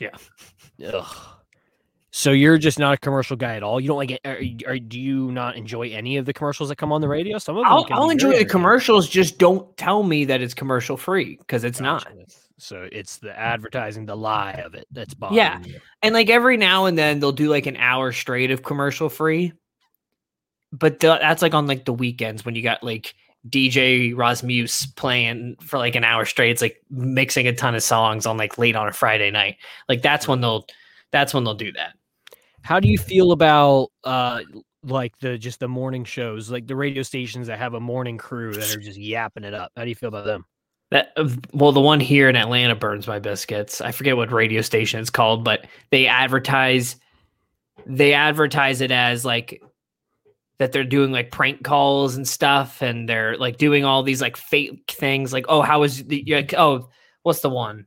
Mhm. 0.00 0.94
Ugh. 0.94 1.16
So 2.12 2.32
you're 2.32 2.58
just 2.58 2.78
not 2.78 2.94
a 2.94 2.96
commercial 2.96 3.36
guy 3.36 3.54
at 3.54 3.62
all. 3.62 3.80
You 3.80 3.86
don't 3.86 3.96
like 3.96 4.10
it. 4.10 4.20
Are, 4.24 4.40
you- 4.42 4.58
are, 4.66 4.78
do 4.78 4.98
you 4.98 5.30
not 5.30 5.56
enjoy 5.56 5.90
any 5.90 6.16
of 6.16 6.26
the 6.26 6.32
commercials 6.32 6.68
that 6.68 6.76
come 6.76 6.90
on 6.90 7.00
the 7.00 7.08
radio? 7.08 7.38
Some 7.38 7.56
of 7.56 7.62
them 7.62 7.72
I'll, 7.72 7.86
I'll 7.92 8.10
enjoy 8.10 8.36
the 8.36 8.44
commercials. 8.44 9.08
Just 9.08 9.38
don't 9.38 9.76
tell 9.76 10.02
me 10.02 10.24
that 10.24 10.40
it's 10.42 10.52
commercial 10.54 10.96
free 10.96 11.36
because 11.36 11.62
it's 11.62 11.80
not. 11.80 12.08
So 12.58 12.88
it's 12.90 13.18
the 13.18 13.38
advertising, 13.38 14.06
the 14.06 14.16
lie 14.16 14.54
of 14.64 14.74
it 14.74 14.86
that's 14.90 15.14
bothering 15.14 15.36
Yeah. 15.38 15.60
you. 15.64 15.78
And 16.02 16.12
like 16.12 16.28
every 16.30 16.56
now 16.56 16.86
and 16.86 16.98
then 16.98 17.20
they'll 17.20 17.30
do 17.32 17.48
like 17.48 17.66
an 17.66 17.76
hour 17.76 18.10
straight 18.12 18.50
of 18.50 18.64
commercial 18.64 19.08
free. 19.08 19.52
But 20.72 20.98
the, 21.00 21.16
that's 21.20 21.42
like 21.42 21.54
on 21.54 21.66
like 21.68 21.84
the 21.84 21.92
weekends 21.92 22.44
when 22.44 22.54
you 22.56 22.62
got 22.62 22.82
like 22.82 23.14
DJ 23.48 24.14
Rasmus 24.14 24.86
playing 24.86 25.56
for 25.60 25.78
like 25.78 25.94
an 25.94 26.04
hour 26.04 26.24
straight. 26.24 26.50
It's 26.50 26.62
like 26.62 26.82
mixing 26.90 27.46
a 27.46 27.54
ton 27.54 27.74
of 27.74 27.82
songs 27.82 28.26
on 28.26 28.36
like 28.36 28.58
late 28.58 28.76
on 28.76 28.88
a 28.88 28.92
Friday 28.92 29.30
night. 29.30 29.56
Like 29.88 30.02
that's 30.02 30.28
when 30.28 30.40
they'll 30.40 30.66
that's 31.10 31.32
when 31.32 31.44
they'll 31.44 31.54
do 31.54 31.72
that. 31.72 31.94
How 32.62 32.78
do 32.80 32.88
you 32.88 32.98
feel 32.98 33.32
about 33.32 33.88
uh 34.04 34.40
like 34.82 35.18
the 35.18 35.38
just 35.38 35.60
the 35.60 35.68
morning 35.68 36.04
shows, 36.04 36.50
like 36.50 36.66
the 36.66 36.76
radio 36.76 37.02
stations 37.02 37.46
that 37.46 37.58
have 37.58 37.74
a 37.74 37.80
morning 37.80 38.18
crew 38.18 38.52
that 38.52 38.76
are 38.76 38.80
just 38.80 38.98
yapping 38.98 39.44
it 39.44 39.54
up? 39.54 39.72
How 39.76 39.84
do 39.84 39.88
you 39.88 39.94
feel 39.94 40.08
about 40.08 40.26
them? 40.26 40.44
That 40.90 41.12
uh, 41.16 41.28
well, 41.52 41.72
the 41.72 41.80
one 41.80 42.00
here 42.00 42.28
in 42.28 42.36
Atlanta 42.36 42.74
burns 42.74 43.06
my 43.06 43.20
biscuits. 43.20 43.80
I 43.80 43.92
forget 43.92 44.16
what 44.16 44.32
radio 44.32 44.60
station 44.60 45.00
it's 45.00 45.10
called, 45.10 45.44
but 45.44 45.66
they 45.90 46.06
advertise 46.06 46.96
they 47.86 48.12
advertise 48.12 48.80
it 48.80 48.90
as 48.90 49.24
like 49.24 49.62
that 50.60 50.72
they're 50.72 50.84
doing 50.84 51.10
like 51.10 51.30
prank 51.30 51.64
calls 51.64 52.16
and 52.16 52.28
stuff, 52.28 52.82
and 52.82 53.08
they're 53.08 53.34
like 53.38 53.56
doing 53.56 53.82
all 53.84 54.02
these 54.02 54.20
like 54.20 54.36
fake 54.36 54.84
things, 54.90 55.32
like 55.32 55.46
oh, 55.48 55.62
how 55.62 55.80
was 55.80 56.04
the 56.04 56.22
like 56.28 56.52
oh, 56.54 56.90
what's 57.22 57.40
the 57.40 57.48
one? 57.48 57.86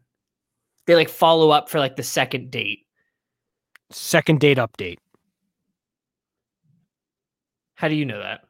They 0.87 0.95
like 0.95 1.07
follow 1.07 1.51
up 1.51 1.69
for 1.69 1.77
like 1.79 1.95
the 1.95 2.03
second 2.03 2.49
date. 2.49 2.79
Second 3.91 4.39
date 4.39 4.57
update. 4.57 4.97
How 7.75 7.87
do 7.87 7.95
you 7.95 8.05
know 8.05 8.19
that? 8.19 8.41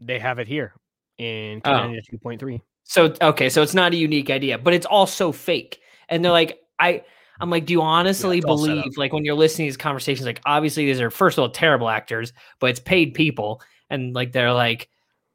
They 0.00 0.18
have 0.18 0.38
it 0.38 0.48
here 0.48 0.72
in 1.18 1.60
Oh. 1.62 1.70
Canada 1.76 2.00
2.3. 2.10 2.60
So 2.84 3.14
okay, 3.20 3.50
so 3.50 3.60
it's 3.60 3.74
not 3.74 3.92
a 3.92 3.96
unique 3.96 4.30
idea, 4.30 4.56
but 4.56 4.72
it's 4.72 4.86
also 4.86 5.30
fake. 5.30 5.78
And 6.08 6.24
they're 6.24 6.32
like, 6.32 6.58
I 6.78 7.04
I'm 7.40 7.50
like, 7.50 7.66
do 7.66 7.72
you 7.72 7.82
honestly 7.82 8.38
it's 8.38 8.46
all 8.46 8.58
set 8.58 8.70
up. 8.70 8.84
believe 8.84 8.96
like 8.96 9.12
when 9.12 9.24
you're 9.24 9.34
listening 9.34 9.66
to 9.66 9.70
these 9.70 9.76
conversations, 9.76 10.26
like 10.26 10.40
obviously 10.44 10.86
these 10.86 11.00
are 11.00 11.10
first 11.10 11.38
of 11.38 11.42
all 11.42 11.50
terrible 11.50 11.88
actors, 11.88 12.32
but 12.58 12.70
it's 12.70 12.80
paid 12.80 13.14
people, 13.14 13.62
and 13.88 14.14
like 14.14 14.32
they're 14.32 14.52
like, 14.52 14.88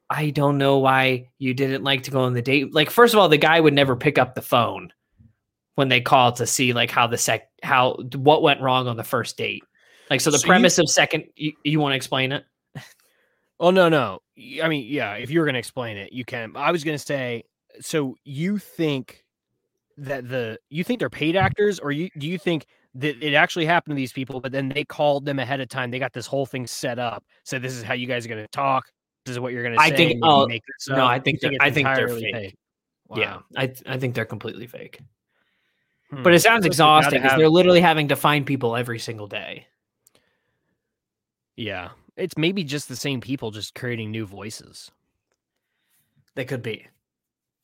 I 0.10 0.30
don't 0.30 0.58
know 0.58 0.78
why 0.78 1.30
you 1.40 1.54
didn't 1.54 1.84
like 1.84 2.04
to 2.04 2.12
go 2.12 2.22
on 2.22 2.34
the 2.34 2.42
date. 2.42 2.74
Like, 2.74 2.90
first 2.90 3.14
of 3.14 3.20
all, 3.20 3.28
the 3.28 3.38
guy 3.38 3.60
would 3.60 3.74
never 3.74 3.96
pick 3.96 4.18
up 4.18 4.36
the 4.36 4.42
phone 4.42 4.94
when 5.76 5.90
they 5.90 6.00
call 6.00 6.32
to 6.34 6.46
see 6.46 6.74
like 6.74 6.92
how 6.92 7.08
the 7.08 7.18
sec 7.18 7.50
how 7.64 7.98
what 8.14 8.42
went 8.44 8.62
wrong 8.62 8.88
on 8.88 8.98
the 8.98 9.04
first 9.04 9.36
date. 9.36 9.64
Like, 10.10 10.22
so 10.22 10.30
the 10.30 10.38
So 10.38 10.46
you- 10.46 10.50
premise 10.50 10.78
of 10.78 10.88
second, 10.90 11.26
you, 11.36 11.54
you 11.64 11.80
want 11.80 11.94
to 11.94 11.96
explain 11.98 12.32
it? 12.32 12.46
Oh 13.60 13.72
no, 13.72 13.90
no. 13.90 14.20
I 14.62 14.68
mean, 14.68 14.86
yeah, 14.88 15.14
if 15.16 15.32
you 15.32 15.40
were 15.40 15.46
gonna 15.46 15.58
explain 15.58 15.98
it, 15.98 16.14
you 16.14 16.24
can. 16.24 16.52
I 16.56 16.72
was 16.72 16.84
gonna 16.84 17.00
say, 17.00 17.46
so 17.82 18.16
you 18.24 18.58
think 18.58 19.25
that 19.98 20.28
the 20.28 20.58
you 20.70 20.84
think 20.84 21.00
they're 21.00 21.10
paid 21.10 21.36
actors, 21.36 21.80
or 21.80 21.92
you 21.92 22.10
do 22.18 22.28
you 22.28 22.38
think 22.38 22.66
that 22.96 23.22
it 23.22 23.34
actually 23.34 23.66
happened 23.66 23.92
to 23.92 23.96
these 23.96 24.14
people, 24.14 24.40
but 24.40 24.52
then 24.52 24.70
they 24.70 24.84
called 24.84 25.26
them 25.26 25.40
ahead 25.40 25.60
of 25.60 25.68
time, 25.70 25.92
they 25.92 26.00
got 26.00 26.14
this 26.14 26.28
whole 26.28 26.46
thing 26.46 26.66
set 26.66 26.98
up. 26.98 27.26
So 27.44 27.60
this 27.60 27.74
is 27.74 27.84
how 27.84 27.94
you 27.94 28.08
guys 28.08 28.26
are 28.26 28.30
gonna 28.30 28.48
talk. 28.48 28.86
This 29.26 29.34
is 29.34 29.40
what 29.40 29.54
you're 29.54 29.64
gonna 29.64 29.78
say. 29.78 29.86
I 29.86 29.92
think- 29.92 30.20
oh, 30.24 30.48
no. 30.90 31.06
I 31.06 31.20
think 31.20 31.40
I 31.60 31.72
think 31.72 31.88
they're 31.88 32.08
fake. 32.08 32.56
Wow. 33.08 33.18
Yeah, 33.18 33.40
I 33.56 33.74
I 33.86 33.98
think 33.98 34.16
they're 34.16 34.26
completely 34.26 34.68
fake. 34.68 35.00
Hmm. 36.10 36.24
But 36.24 36.34
it 36.34 36.40
sounds 36.42 36.64
So 36.64 36.68
exhausting 36.68 37.22
because 37.22 37.38
they're 37.38 37.50
literally 37.50 37.82
having 37.82 38.08
to 38.10 38.16
find 38.16 38.46
people 38.46 38.76
every 38.76 39.00
single 39.00 39.28
day. 39.28 39.68
Yeah, 41.56 41.90
it's 42.18 42.38
maybe 42.38 42.64
just 42.64 42.90
the 42.90 42.96
same 42.96 43.22
people 43.22 43.52
just 43.52 43.76
creating 43.76 44.12
new 44.12 44.26
voices. 44.26 44.92
They 46.36 46.44
could 46.46 46.62
be, 46.62 46.88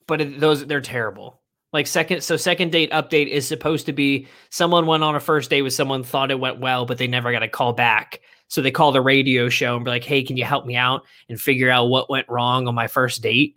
but 0.08 0.22
it, 0.22 0.40
those 0.40 0.66
they're 0.66 0.80
terrible. 0.82 1.41
Like 1.74 1.88
second, 1.88 2.22
so 2.22 2.36
second 2.36 2.72
date 2.72 2.92
update 2.92 3.28
is 3.30 3.48
supposed 3.48 3.86
to 3.86 3.94
be 3.94 4.28
someone 4.50 4.86
went 4.86 5.04
on 5.04 5.16
a 5.16 5.20
first 5.22 5.50
date 5.50 5.62
with 5.62 5.74
someone, 5.74 6.04
thought 6.04 6.30
it 6.32 6.40
went 6.40 6.60
well, 6.60 6.86
but 6.86 6.98
they 6.98 7.08
never 7.08 7.32
got 7.32 7.44
a 7.44 7.48
call 7.48 7.72
back. 7.74 8.20
So 8.50 8.62
they 8.62 8.72
call 8.72 8.92
the 8.92 9.00
radio 9.02 9.48
show 9.48 9.78
and 9.78 9.86
be 9.86 9.92
like, 9.92 10.04
"Hey, 10.04 10.22
can 10.24 10.36
you 10.36 10.44
help 10.44 10.66
me 10.66 10.76
out 10.76 11.04
and 11.30 11.40
figure 11.40 11.70
out 11.70 11.86
what 11.86 12.10
went 12.10 12.28
wrong 12.28 12.68
on 12.68 12.76
my 12.76 12.88
first 12.88 13.22
date 13.22 13.56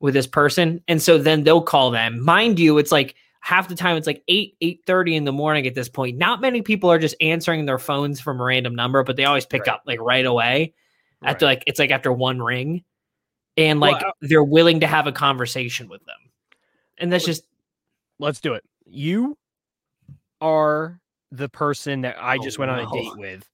with 0.00 0.12
this 0.12 0.26
person?" 0.26 0.82
And 0.88 1.00
so 1.00 1.16
then 1.16 1.42
they'll 1.44 1.62
call 1.62 1.90
them. 1.90 2.22
Mind 2.22 2.58
you, 2.58 2.76
it's 2.76 2.92
like 2.92 3.14
half 3.42 3.68
the 3.68 3.74
time 3.74 3.96
it's 3.96 4.06
like 4.06 4.22
8 4.28 4.54
8 4.60 4.82
30 4.84 5.16
in 5.16 5.24
the 5.24 5.32
morning 5.32 5.66
at 5.66 5.74
this 5.74 5.88
point 5.88 6.18
not 6.18 6.42
many 6.42 6.60
people 6.60 6.92
are 6.92 6.98
just 6.98 7.14
answering 7.22 7.64
their 7.64 7.78
phones 7.78 8.20
from 8.20 8.38
a 8.38 8.44
random 8.44 8.74
number 8.74 9.02
but 9.02 9.16
they 9.16 9.24
always 9.24 9.46
pick 9.46 9.62
Right. 9.62 9.70
up 9.76 9.82
like 9.86 9.98
right 9.98 10.26
away 10.26 10.74
after 11.24 11.46
Right. 11.46 11.52
like 11.52 11.64
it's 11.66 11.78
like 11.78 11.90
after 11.90 12.12
one 12.12 12.42
ring 12.42 12.84
and 13.56 13.80
Well, 13.80 13.92
like 13.92 14.04
I- 14.04 14.12
they're 14.20 14.44
willing 14.44 14.80
to 14.80 14.86
have 14.86 15.06
a 15.06 15.12
conversation 15.12 15.88
with 15.88 16.04
them 16.04 16.18
and 17.00 17.12
that's 17.12 17.24
just 17.24 17.44
let's 18.18 18.40
do 18.40 18.54
it. 18.54 18.64
You 18.86 19.36
are 20.40 21.00
the 21.32 21.48
person 21.48 22.02
that 22.02 22.16
I 22.20 22.36
Oh, 22.36 22.42
just 22.42 22.58
went 22.58 22.70
on 22.70 22.80
a 22.80 22.90
date 22.90 23.16
with. 23.16 23.48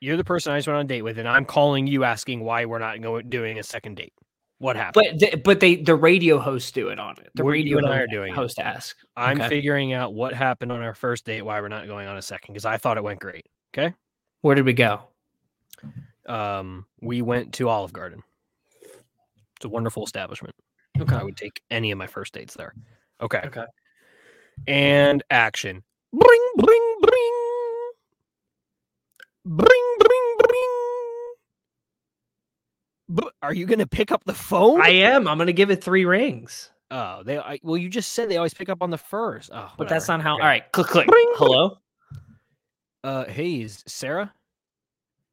You're 0.00 0.16
the 0.16 0.24
person 0.24 0.52
I 0.52 0.58
just 0.58 0.68
went 0.68 0.78
on 0.78 0.84
a 0.84 0.88
date 0.88 1.02
with, 1.02 1.18
and 1.18 1.28
I'm 1.28 1.44
calling 1.44 1.86
you 1.86 2.04
asking 2.04 2.40
why 2.40 2.64
we're 2.66 2.78
not 2.78 3.00
going 3.02 3.28
doing 3.28 3.58
a 3.58 3.62
second 3.62 3.96
date. 3.96 4.12
What 4.58 4.74
happened? 4.76 5.20
but 5.20 5.42
but 5.44 5.60
they 5.60 5.76
the 5.76 5.94
radio 5.94 6.38
hosts 6.38 6.72
do 6.72 6.88
it 6.88 6.98
on 6.98 7.16
it 7.18 7.30
the 7.34 7.44
We're- 7.44 7.58
radio 7.58 7.78
and 7.78 7.86
I 7.86 7.98
are 7.98 8.06
doing 8.08 8.32
it. 8.32 8.36
host 8.36 8.58
ask 8.58 8.96
I'm 9.16 9.40
okay. 9.40 9.48
figuring 9.48 9.92
out 9.92 10.14
what 10.14 10.34
happened 10.34 10.72
on 10.72 10.82
our 10.82 10.94
first 10.94 11.24
date, 11.24 11.42
why 11.42 11.60
we're 11.60 11.68
not 11.68 11.86
going 11.86 12.08
on 12.08 12.16
a 12.16 12.22
second, 12.22 12.54
because 12.54 12.64
I 12.64 12.76
thought 12.76 12.96
it 12.96 13.04
went 13.04 13.20
great. 13.20 13.46
Okay. 13.72 13.94
where 14.40 14.54
did 14.56 14.64
we 14.64 14.72
go 14.72 15.02
Um, 16.26 16.86
we 17.00 17.22
went 17.22 17.54
to 17.54 17.68
Olive 17.68 17.92
Garden. 17.92 18.22
It's 19.56 19.64
a 19.64 19.68
wonderful 19.68 20.04
establishment. 20.04 20.54
Okay 21.00 21.16
I 21.16 21.22
would 21.22 21.36
take 21.36 21.60
any 21.70 21.90
of 21.90 21.98
my 21.98 22.06
first 22.06 22.32
dates 22.34 22.54
there. 22.54 22.74
Okay. 23.20 23.40
okay 23.44 23.64
and 24.66 25.22
action. 25.30 25.82
Bring, 26.12 26.40
bring, 26.56 26.96
bring. 27.00 27.32
Bring, 29.44 29.96
bring, 29.98 30.36
bring. 33.08 33.28
Are 33.42 33.54
you 33.54 33.66
going 33.66 33.78
to 33.78 33.86
pick 33.86 34.10
up 34.12 34.24
the 34.24 34.34
phone? 34.34 34.82
i 34.82 34.88
am 34.90 35.26
i'm 35.28 35.38
gonna 35.38 35.52
give 35.52 35.70
it 35.70 35.82
three 35.82 36.04
rings 36.04 36.70
oh, 36.90 37.22
they. 37.22 37.38
I, 37.38 37.58
well, 37.62 37.76
you 37.76 37.88
just 37.88 38.12
said 38.12 38.28
they 38.28 38.36
always 38.36 38.52
pick 38.54 38.68
up 38.68 38.82
on 38.82 38.90
the 38.90 38.98
first. 38.98 39.50
Oh, 39.52 39.70
but 39.78 39.88
that's 39.88 40.08
not 40.08 40.20
how 40.20 40.34
Okay. 40.34 40.42
all 40.42 40.48
right 40.48 40.72
click 40.72 40.88
click 40.88 41.06
Bring, 41.06 41.24
bring. 41.24 41.36
hello 41.38 41.78
Uh, 43.04 43.24
hey, 43.26 43.60
is 43.62 43.82
Sarah. 43.86 44.32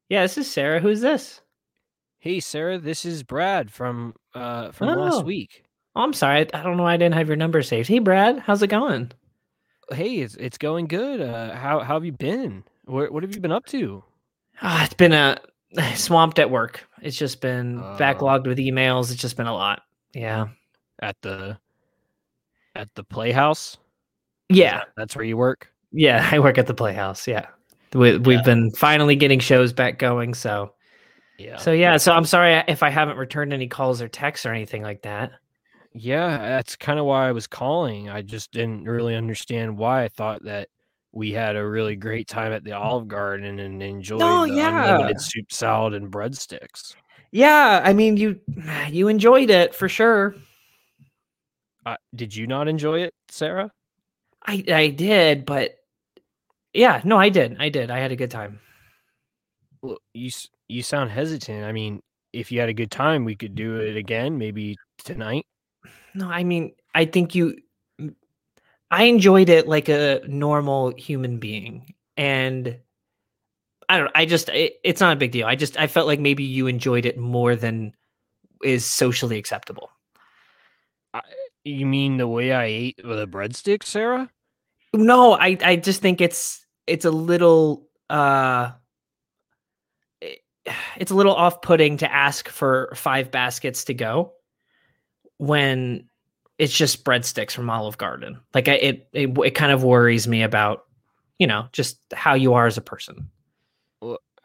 yeah 0.10 0.22
this 0.22 0.38
is 0.38 0.50
sarah 0.50 0.80
who's 0.80 1.02
this 1.02 1.42
Hey, 2.26 2.40
Sarah. 2.40 2.80
This 2.80 3.06
is 3.06 3.22
Brad 3.22 3.70
from 3.70 4.16
uh 4.34 4.72
from 4.72 4.90
Oh. 4.90 4.94
last 4.96 5.26
week. 5.26 5.64
oh, 5.96 6.02
i'm 6.02 6.12
sorry 6.12 6.40
I, 6.54 6.64
don't 6.64 6.76
know 6.76 6.82
why 6.84 6.96
i 6.96 6.98
didn't 6.98 7.14
have 7.14 7.28
your 7.28 7.38
number 7.38 7.62
saved 7.62 7.88
hey 7.88 8.00
brad 8.00 8.40
how's 8.40 8.64
it 8.64 8.68
going 8.68 9.12
Hey, 9.92 10.16
it's 10.22 10.34
it's 10.38 10.58
going 10.58 10.88
good. 10.88 11.22
Uh, 11.22 11.54
how 11.56 11.80
how 11.82 11.94
have 11.94 12.04
you 12.06 12.12
been? 12.12 12.64
What 12.86 13.12
what 13.12 13.22
have 13.22 13.36
you 13.36 13.40
been 13.40 13.52
up 13.52 13.68
to? 13.68 14.04
Ah, 14.64 14.84
it's 14.84 14.96
been 14.96 15.14
a 15.14 15.38
swamped 15.96 16.40
at 16.40 16.50
work 16.50 16.84
it's 17.04 17.16
just 17.16 17.40
been 17.42 17.78
Uh. 17.80 17.96
backlogged 18.00 18.48
with 18.48 18.58
emails 18.58 19.12
it's 19.12 19.22
just 19.22 19.38
been 19.38 19.46
a 19.46 19.54
lot 19.54 19.84
yeah 20.16 20.48
At 21.04 21.16
the 21.22 21.60
at 22.76 22.90
the 22.96 23.04
Playhouse. 23.04 23.78
Yeah 24.50 24.82
that's 24.98 25.16
where 25.16 25.24
you 25.26 25.38
work. 25.38 25.72
Yeah, 25.92 26.28
I 26.32 26.40
work 26.40 26.58
at 26.58 26.66
the 26.66 26.74
Playhouse. 26.74 27.28
Yeah, 27.28 27.46
we, 27.94 28.18
we've 28.18 28.40
Yeah. 28.40 28.42
been 28.42 28.72
finally 28.72 29.16
getting 29.16 29.40
shows 29.40 29.72
back 29.72 30.00
going. 30.00 30.34
So, 30.34 30.74
Yeah. 31.38 31.58
so 31.58 31.72
yeah. 31.72 31.98
So 31.98 32.14
I'm 32.14 32.26
sorry 32.26 32.64
if 32.68 32.82
I 32.84 32.90
haven't 32.90 33.18
returned 33.18 33.54
any 33.54 33.68
calls 33.68 34.02
or 34.02 34.08
texts 34.08 34.46
or 34.46 34.54
anything 34.54 34.82
like 34.84 35.02
that. 35.04 35.32
Yeah, 35.94 36.38
that's 36.38 36.76
kind 36.76 37.00
of 37.00 37.06
why 37.06 37.28
I 37.28 37.32
was 37.32 37.48
calling. 37.48 38.10
I 38.10 38.22
just 38.22 38.52
didn't 38.52 38.84
really 38.84 39.16
understand 39.16 39.78
why. 39.78 40.04
I 40.04 40.08
thought 40.10 40.44
that 40.44 40.68
we 41.14 41.32
had 41.32 41.56
a 41.56 41.66
really 41.66 41.96
great 41.96 42.28
time 42.28 42.52
at 42.52 42.66
the 42.66 42.74
Olive 42.74 43.08
Garden 43.08 43.60
and 43.60 43.82
enjoyed 43.82 44.20
No, 44.20 44.46
the 44.46 44.54
yeah. 44.56 44.94
unlimited 44.96 45.22
soup 45.22 45.52
salad 45.52 45.94
and 45.94 46.12
breadsticks. 46.12 46.96
Yeah, 47.32 47.82
I 47.84 47.94
mean 47.94 48.18
you 48.18 48.40
you 48.90 49.08
enjoyed 49.08 49.50
it 49.50 49.74
for 49.76 49.88
sure. 49.90 50.36
Uh, 51.86 51.98
did 52.16 52.36
you 52.36 52.48
not 52.48 52.68
enjoy 52.68 53.02
it, 53.02 53.14
Sarah? 53.30 53.72
I 54.46 54.64
I 54.68 54.88
did, 54.90 55.46
but 55.46 55.76
yeah, 56.74 57.02
no, 57.04 57.18
I 57.18 57.30
did. 57.30 57.58
I 57.60 57.70
did. 57.70 57.90
I 57.92 58.00
had 58.00 58.12
a 58.12 58.16
good 58.16 58.32
time. 58.32 58.60
Well, 59.82 59.98
you 60.14 60.30
you 60.68 60.84
sound 60.84 61.12
hesitant. 61.12 61.66
I 61.66 61.72
mean, 61.72 62.02
if 62.34 62.52
you 62.52 62.60
had 62.60 62.70
a 62.70 62.74
good 62.74 62.92
time, 62.92 63.26
we 63.26 63.36
could 63.36 63.56
do 63.56 63.78
it 63.78 63.96
again, 63.96 64.38
maybe 64.38 64.78
tonight. 65.04 65.46
No, 66.14 66.30
I 66.30 66.44
mean 66.44 66.74
I 66.94 67.06
think 67.06 67.36
you. 67.36 67.58
I 68.92 69.04
enjoyed 69.04 69.50
it 69.50 69.68
like 69.68 69.90
a 69.90 70.22
normal 70.28 70.94
human 70.96 71.40
being, 71.40 71.94
and 72.16 72.78
I 73.90 74.00
don't. 74.00 74.12
I 74.16 74.26
just 74.26 74.50
it, 74.50 74.76
it's 74.84 75.02
not 75.02 75.14
a 75.14 75.20
big 75.20 75.32
deal. 75.32 75.48
I 75.48 75.56
just 75.56 75.78
I 75.78 75.88
felt 75.88 76.08
like 76.08 76.20
maybe 76.20 76.44
you 76.44 76.68
enjoyed 76.68 77.06
it 77.06 77.18
more 77.18 77.56
than 77.56 77.94
is 78.64 78.86
socially 78.86 79.38
acceptable. 79.38 79.92
You 81.64 81.86
mean 81.86 82.18
the 82.18 82.28
way 82.28 82.54
I 82.54 82.66
ate 82.66 82.98
the 83.04 83.28
breadsticks, 83.28 83.86
Sarah? 83.86 84.30
No, 84.94 85.34
I 85.34 85.58
I 85.62 85.76
just 85.76 86.02
think 86.02 86.22
it's 86.22 86.66
it's 86.88 87.06
a 87.06 87.12
little 87.12 87.90
uh 88.10 88.72
it's 90.98 91.12
a 91.12 91.16
little 91.16 91.36
off-putting 91.36 91.98
to 91.98 92.12
ask 92.12 92.50
for 92.50 92.92
five 92.96 93.32
baskets 93.32 93.84
to 93.86 93.94
go 93.94 94.34
when 95.38 96.08
it's 96.58 96.76
just 96.76 97.04
breadsticks 97.04 97.52
from 97.52 97.70
Olive 97.70 97.98
Garden. 97.98 98.40
Like 98.54 98.68
I, 98.68 98.74
it, 98.74 99.10
it 99.14 99.38
it 99.40 99.52
kind 99.52 99.72
of 99.72 99.84
worries 99.84 100.28
me 100.28 100.44
about 100.44 100.86
you 101.38 101.48
know 101.48 101.68
just 101.74 102.00
how 102.14 102.34
you 102.34 102.54
are 102.54 102.66
as 102.66 102.78
a 102.78 102.82
person. 102.82 103.30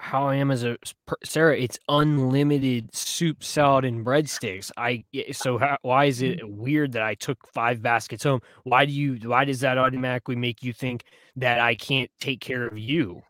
how 0.00 0.26
I 0.26 0.36
am 0.36 0.50
as 0.50 0.64
a 0.64 0.78
Sarah. 1.24 1.56
It's 1.56 1.78
unlimited 1.88 2.94
soup, 2.94 3.44
salad, 3.44 3.84
and 3.84 4.04
breadsticks. 4.04 4.72
I 4.76 5.04
so 5.32 5.58
how, 5.58 5.76
why 5.82 6.06
is 6.06 6.22
it 6.22 6.40
mm. 6.40 6.56
weird 6.56 6.92
that 6.92 7.02
I 7.02 7.14
took 7.14 7.46
five 7.52 7.82
baskets 7.82 8.24
home? 8.24 8.40
Why 8.64 8.86
do 8.86 8.92
you? 8.92 9.14
Why 9.28 9.44
does 9.44 9.60
that 9.60 9.78
automatically 9.78 10.36
make 10.36 10.62
you 10.62 10.72
think 10.72 11.04
that 11.36 11.60
I 11.60 11.74
can't 11.74 12.10
take 12.18 12.40
care 12.40 12.66
of 12.66 12.78
you? 12.78 13.22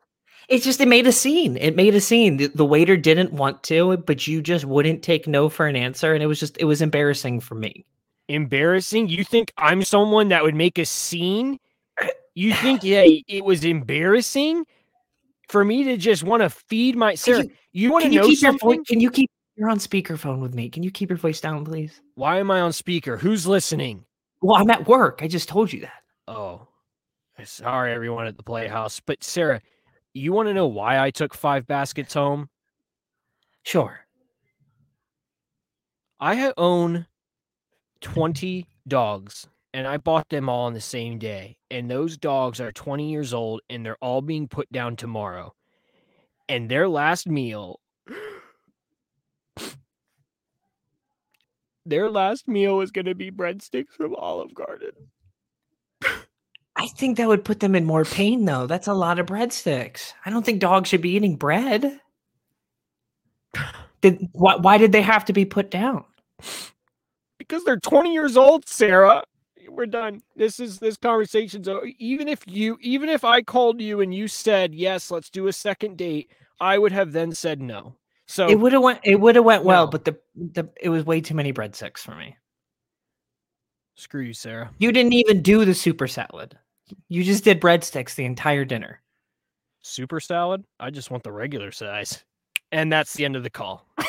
It's 0.51 0.65
just 0.65 0.81
it 0.81 0.89
made 0.89 1.07
a 1.07 1.13
scene. 1.13 1.57
It 1.57 1.77
made 1.77 1.95
a 1.95 2.01
scene. 2.01 2.37
The, 2.37 2.49
the 2.49 2.65
waiter 2.67 2.97
didn't 2.97 3.33
want 3.33 3.63
to, 3.65 3.97
but 3.99 4.27
you 4.27 4.43
just 4.43 4.65
wouldn't 4.65 5.03
take 5.03 5.27
no 5.29 5.49
for 5.49 5.67
an 5.67 5.77
answer, 5.77 6.13
and 6.13 6.23
it 6.23 6.27
was 6.27 6.41
just 6.41 6.59
it 6.59 6.65
was 6.65 6.83
embarrassing 6.83 7.41
for 7.41 7.55
me. 7.55 7.87
Embarrassing? 8.29 9.09
You 9.09 9.25
think 9.25 9.53
I'm 9.57 9.83
someone 9.85 10.29
that 10.29 10.43
would 10.43 10.55
make 10.57 10.77
a 10.79 10.85
scene? 10.85 11.59
You 12.35 12.53
think 12.63 12.83
yeah, 12.83 13.05
it 13.29 13.45
was 13.45 13.65
embarrassing 13.65 14.67
for 15.49 15.65
me 15.65 15.85
to 15.85 15.97
just 15.97 16.25
want 16.25 16.43
to 16.43 16.51
feed 16.51 16.97
my 16.97 17.15
Sarah? 17.15 17.45
you- 17.45 17.51
You, 17.73 17.93
want 17.93 18.03
to 18.03 18.07
Can 18.09 18.13
you 18.15 18.21
know 18.21 18.27
keep 18.27 18.43
your 18.43 18.51
something? 18.53 18.79
voice? 18.79 18.87
Can 18.89 19.01
you 19.01 19.11
keep? 19.11 19.31
You're 19.57 19.71
on 19.71 19.79
speakerphone 19.79 20.41
with 20.41 20.55
me. 20.55 20.69
Can 20.69 20.83
you 20.83 20.91
keep 20.91 21.11
your 21.11 21.19
voice 21.19 21.41
down, 21.41 21.65
please? 21.65 22.01
Why 22.15 22.39
am 22.41 22.51
I 22.51 22.61
on 22.61 22.73
speaker? 22.73 23.17
Who's 23.17 23.47
listening? 23.47 24.05
Well, 24.43 24.57
I'm 24.57 24.71
at 24.71 24.89
work. 24.89 25.21
I 25.23 25.29
just 25.29 25.49
told 25.49 25.73
you 25.73 25.83
that. 25.83 26.03
Oh, 26.27 26.67
sorry, 27.45 27.93
everyone 27.93 28.27
at 28.27 28.37
the 28.37 28.43
Playhouse. 28.43 28.99
But 29.01 29.23
Sarah, 29.23 29.61
you 30.15 30.33
want 30.33 30.49
to 30.49 30.55
know 30.55 30.67
why 30.67 30.99
I 30.99 31.11
took 31.11 31.35
five 31.35 31.67
baskets 31.67 32.15
home? 32.15 32.49
Sure. 33.63 34.01
I 36.19 36.53
own 36.57 37.07
20 38.01 38.67
dogs 38.89 39.47
and 39.73 39.87
I 39.87 39.97
bought 39.97 40.29
them 40.29 40.49
all 40.49 40.67
on 40.67 40.75
the 40.75 40.81
same 40.81 41.19
day. 41.19 41.57
And 41.71 41.91
those 41.91 42.17
dogs 42.17 42.61
are 42.61 42.73
20 42.73 43.11
years 43.11 43.33
old 43.33 43.61
and 43.71 43.85
they're 43.85 43.97
all 44.01 44.21
being 44.21 44.49
put 44.49 44.71
down 44.73 44.97
tomorrow. 44.97 45.55
And 46.49 46.69
their 46.69 46.89
last 46.89 47.29
meal, 47.29 47.81
their 51.87 52.11
last 52.11 52.49
meal 52.49 52.81
is 52.81 52.91
going 52.91 53.07
to 53.07 53.15
be 53.15 53.31
breadsticks 53.31 53.93
from 53.97 54.15
Olive 54.17 54.55
Garden. 54.55 54.91
I 56.81 56.87
think 56.89 57.17
that 57.17 57.29
would 57.29 57.45
put 57.45 57.61
them 57.61 57.75
in 57.75 57.85
more 57.85 58.05
pain, 58.05 58.45
though. 58.45 58.67
That's 58.67 58.87
a 58.89 58.95
lot 58.95 59.19
of 59.19 59.27
breadsticks. 59.27 60.13
I 60.25 60.31
don't 60.31 60.45
think 60.45 60.61
dogs 60.61 60.89
should 60.89 61.03
be 61.03 61.11
eating 61.11 61.37
bread. 61.37 62.01
Did 64.01 64.29
why, 64.33 64.57
why 64.57 64.79
did 64.79 64.93
they 64.93 65.03
have 65.03 65.27
to 65.27 65.33
be 65.35 65.45
put 65.45 65.71
down? 65.71 66.05
because 67.39 67.65
they're 67.65 67.79
20 67.81 68.13
years 68.15 68.37
old, 68.37 68.67
Sarah. 68.67 69.23
We're 69.69 69.85
done. 69.87 70.23
This 70.37 70.59
is 70.59 70.79
this 70.79 70.97
conversation's 70.97 71.69
over. 71.69 71.87
Even 71.99 72.27
if 72.27 72.43
you, 72.47 72.79
even 72.81 73.09
if 73.11 73.25
I 73.25 73.43
called 73.43 73.81
you 73.81 74.01
and 74.01 74.15
you 74.15 74.27
said 74.27 74.75
yes, 74.75 75.11
let's 75.11 75.29
do 75.29 75.49
a 75.49 75.53
second 75.53 75.99
date, 75.99 76.31
I 76.61 76.79
would 76.79 76.93
have 76.93 77.13
then 77.13 77.33
said 77.33 77.61
no. 77.61 77.95
So 78.27 78.49
It 78.49 78.59
would 78.59 78.73
have 78.73 78.83
went. 78.83 79.01
It 79.05 79.21
would 79.21 79.37
have 79.37 79.45
went 79.45 79.65
well, 79.65 79.85
No. 79.85 79.91
but 79.91 80.05
the 80.07 80.19
the 80.35 80.69
it 80.81 80.89
was 80.89 81.05
way 81.05 81.21
too 81.21 81.35
many 81.35 81.53
breadsticks 81.53 81.99
for 81.99 82.15
me. 82.15 82.37
screw 83.97 84.23
you, 84.23 84.33
Sarah. 84.33 84.71
You 84.79 84.93
didn't 84.93 85.13
even 85.13 85.43
do 85.43 85.65
the 85.67 85.75
super 85.75 86.07
salad. 86.09 86.57
You 87.09 87.25
just 87.25 87.45
did 87.45 87.61
breadsticks 87.61 88.15
the 88.15 88.25
entire 88.25 88.65
dinner. 88.65 89.01
Super 89.83 90.21
salad. 90.21 90.65
I 90.79 90.91
just 90.91 91.11
want 91.11 91.23
the 91.23 91.33
regular 91.33 91.73
size, 91.73 92.25
and 92.73 92.93
that's 92.93 93.15
the 93.15 93.25
end 93.25 93.37
of 93.37 93.43
the 93.43 93.51
call. 93.51 93.87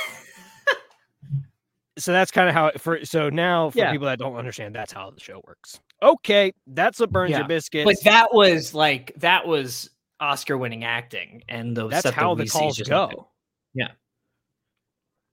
so 1.97 2.11
that's 2.11 2.31
kind 2.31 2.49
of 2.49 2.55
how 2.55 2.67
it 2.67 2.81
for. 2.81 3.03
So 3.05 3.29
now 3.29 3.69
for 3.69 3.79
Yeah. 3.79 3.91
people 3.91 4.07
that 4.07 4.19
don't 4.19 4.35
understand, 4.35 4.75
that's 4.75 4.91
how 4.93 5.11
the 5.11 5.19
show 5.19 5.41
works. 5.47 5.79
Okay, 6.03 6.51
that's 6.67 6.99
what 6.99 7.11
burns 7.11 7.31
Yeah, 7.31 7.39
your 7.39 7.47
biscuit. 7.47 7.85
But 7.85 7.97
that 8.03 8.33
was 8.33 8.73
like 8.73 9.13
that 9.17 9.47
was 9.47 9.89
Oscar 10.19 10.57
winning 10.57 10.83
acting, 10.83 11.43
and 11.47 11.75
the 11.75 11.87
that's 11.87 12.03
that 12.03 12.13
how 12.13 12.33
we 12.33 12.45
the 12.45 12.49
calls 12.49 12.77
just 12.77 12.89
not 12.89 13.09
good. 13.11 13.17
go. 13.17 13.27
Yeah. 13.73 13.87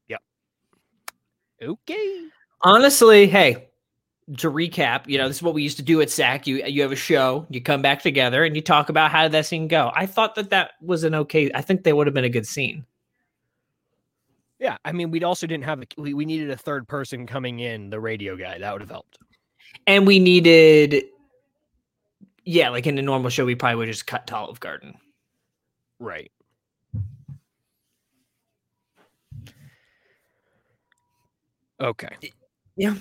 Yep. 0.09 0.21
Okay. 1.63 2.25
honestly, 2.63 3.27
hey, 3.27 3.68
to 4.37 4.51
recap, 4.51 5.07
you 5.07 5.17
know, 5.17 5.27
this 5.27 5.39
is 5.39 5.43
what 5.43 5.55
we 5.55 5.63
used 5.63 5.79
to 5.79 5.83
do 5.83 6.01
at 6.01 6.11
SAC. 6.11 6.47
You 6.47 6.65
you 6.67 6.83
have 6.83 6.93
a 6.93 6.97
show, 6.97 7.47
you 7.49 7.63
come 7.63 7.81
back 7.81 8.03
together, 8.03 8.45
and 8.45 8.55
you 8.55 8.63
talk 8.63 8.91
about 8.91 9.11
how 9.11 9.23
did 9.23 9.33
that 9.33 9.47
scene 9.47 9.69
go. 9.69 9.91
I 9.95 10.07
thought 10.07 10.35
that 10.35 10.51
that 10.51 10.73
was 10.83 11.05
an 11.05 11.15
okay. 11.15 11.51
I 11.55 11.63
think 11.63 11.83
they 11.83 11.93
would 11.93 12.07
have 12.07 12.15
been 12.15 12.25
a 12.25 12.29
good 12.29 12.47
scene. 12.47 12.85
Yeah, 14.59 14.77
I 14.85 14.93
mean, 14.93 15.11
we 15.11 15.23
also 15.23 15.47
didn't 15.47 15.65
have 15.65 15.83
a, 15.83 15.87
we, 15.97 16.15
we 16.15 16.25
needed 16.25 16.51
a 16.51 16.57
third 16.57 16.89
person 16.89 17.27
coming 17.27 17.61
in, 17.61 17.91
the 17.91 18.01
radio 18.01 18.37
guy. 18.37 18.59
That 18.59 18.73
would 18.73 18.83
have 18.83 18.91
helped. 18.91 19.19
And 19.87 20.07
we 20.07 20.19
needed, 20.19 21.05
yeah, 22.45 22.69
like 22.69 22.87
in 22.87 22.99
a 22.99 23.03
normal 23.03 23.31
show, 23.31 23.45
we 23.45 23.55
probably 23.55 23.77
would 23.77 23.87
just 23.87 24.07
cut 24.07 24.27
to 24.27 24.37
Olive 24.37 24.59
Garden. 24.59 24.95
Right. 26.01 26.33
Okay. 31.81 32.33
Yeah. 32.79 32.95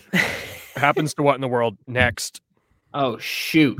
Happens 0.75 1.13
to 1.13 1.23
what 1.23 1.35
in 1.35 1.41
the 1.41 1.47
world 1.47 1.77
next? 1.87 2.41
oh 2.93 3.17
shoot! 3.19 3.79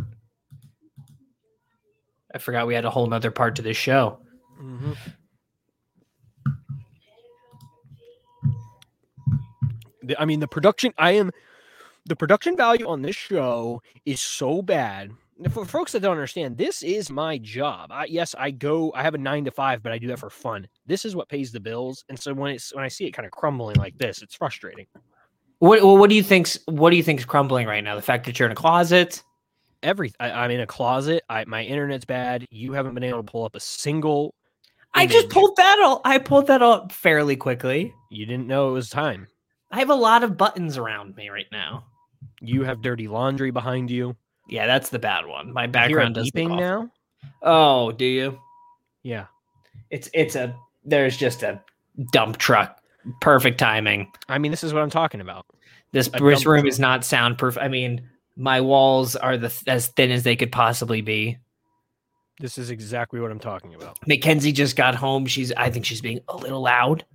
I 2.34 2.38
forgot 2.38 2.68
we 2.68 2.76
had 2.76 2.86
a 2.86 2.90
whole 2.90 3.08
nother 3.08 3.32
part 3.32 3.56
to 3.58 3.62
this 3.62 3.78
show. 3.78 4.20
Mm-hmm. 4.62 4.94
The, 10.04 10.22
I 10.22 10.26
mean, 10.26 10.40
the 10.40 10.48
production. 10.48 10.94
I 10.98 11.12
am 11.12 11.32
the 12.06 12.16
production 12.16 12.56
value 12.56 12.88
on 12.88 13.02
this 13.02 13.16
show 13.16 13.82
is 14.06 14.22
so 14.22 14.62
bad. 14.62 15.12
For 15.52 15.66
folks 15.66 15.92
that 15.92 16.02
don't 16.02 16.14
understand, 16.14 16.58
this 16.58 16.82
is 16.82 17.12
my 17.12 17.38
job. 17.38 17.92
I, 17.92 18.06
yes, 18.06 18.34
I 18.38 18.50
go. 18.50 18.92
I 18.96 19.04
have 19.04 19.14
a 19.14 19.20
nine 19.20 19.46
to 19.46 19.52
five, 19.52 19.84
but 19.84 19.92
I 19.92 20.00
do 20.00 20.08
that 20.08 20.18
for 20.18 20.32
fun. 20.32 20.68
This 20.88 21.06
is 21.06 21.16
what 21.16 21.30
pays 21.30 21.52
the 21.52 21.60
bills. 21.60 22.04
And 22.10 22.20
so 22.20 22.34
when 22.34 22.52
it's 22.52 22.74
when 22.74 22.84
I 22.84 22.88
see 22.88 23.06
it 23.06 23.12
kind 23.12 23.26
of 23.26 23.32
crumbling 23.32 23.78
like 23.78 23.98
this, 23.98 24.22
it's 24.22 24.36
frustrating. 24.36 24.88
What 25.60 25.82
well, 25.84 25.98
what 25.98 26.10
do 26.10 26.16
you 26.16 26.24
think's 26.24 26.60
what 26.66 26.92
do 26.92 26.98
you 26.98 27.04
think's 27.04 27.26
crumbling 27.26 27.68
right 27.68 27.84
now? 27.84 27.96
The 27.96 28.02
fact 28.02 28.26
that 28.26 28.40
you're 28.40 28.48
in 28.48 28.52
a 28.52 28.56
closet. 28.56 29.24
Every 29.84 30.12
I, 30.20 30.32
I'm 30.32 30.52
in 30.52 30.60
a 30.60 30.68
closet. 30.68 31.24
I 31.30 31.46
my 31.46 31.64
internet's 31.64 32.06
bad. 32.06 32.46
You 32.50 32.74
haven't 32.74 32.94
been 32.94 33.04
able 33.04 33.24
to 33.24 33.32
pull 33.32 33.46
up 33.46 33.56
a 33.56 33.60
single. 33.60 34.34
I 34.94 35.06
just 35.06 35.30
pulled 35.30 35.56
that 35.58 35.80
all. 35.80 36.02
I 36.06 36.18
pulled 36.18 36.48
that 36.48 36.64
up 36.64 36.92
fairly 36.92 37.36
quickly. 37.36 37.94
You 38.10 38.26
didn't 38.26 38.48
know 38.48 38.70
it 38.70 38.74
was 38.74 38.90
time. 38.90 39.28
I 39.72 39.80
have 39.80 39.90
a 39.90 39.96
lot 39.96 40.24
of 40.24 40.38
buttons 40.38 40.78
around 40.78 41.16
me 41.16 41.30
right 41.30 41.46
now. 41.52 41.86
You 42.42 42.64
have 42.64 42.82
dirty 42.82 43.08
laundry 43.08 43.52
behind 43.52 43.92
you. 43.92 44.16
Yeah, 44.50 44.66
that's 44.66 44.90
the 44.90 45.00
bad 45.00 45.26
one. 45.26 45.54
My 45.54 45.64
I 45.64 45.66
hear 45.66 45.70
a 45.70 45.72
background 45.72 46.16
does 46.16 46.32
beeping 46.32 46.58
now. 46.58 46.90
Oh, 47.42 47.92
do 47.92 48.06
you? 48.06 48.40
Yeah. 49.04 49.26
It's 49.90 50.10
it's 50.14 50.36
a 50.36 50.56
there's 50.84 51.18
just 51.18 51.44
a 51.44 51.62
dump 52.12 52.38
truck. 52.38 52.82
Perfect 53.22 53.58
timing. 53.60 54.12
I 54.30 54.38
mean, 54.38 54.52
this 54.52 54.64
is 54.64 54.74
what 54.74 54.84
I'm 54.84 54.90
talking 54.90 55.22
about. 55.22 55.46
This 55.92 56.10
this 56.20 56.46
room 56.46 56.66
is 56.68 56.80
not 56.80 57.06
soundproof. 57.06 57.58
I 57.58 57.68
mean, 57.68 58.08
my 58.36 58.60
walls 58.62 59.16
are 59.16 59.38
the 59.38 59.50
th- 59.50 59.64
as 59.68 59.88
thin 59.88 60.12
as 60.12 60.24
they 60.24 60.36
could 60.36 60.52
possibly 60.52 61.02
be. 61.02 61.38
This 62.40 62.58
is 62.58 62.70
exactly 62.70 63.20
what 63.20 63.32
I'm 63.32 63.40
talking 63.40 63.74
about. 63.74 63.98
Mackenzie 64.06 64.52
just 64.52 64.76
got 64.76 64.94
home. 64.96 65.26
She's 65.26 65.52
I 65.54 65.70
think 65.72 65.86
she's 65.86 66.02
being 66.02 66.20
a 66.28 66.36
little 66.38 66.62
loud. 66.62 67.06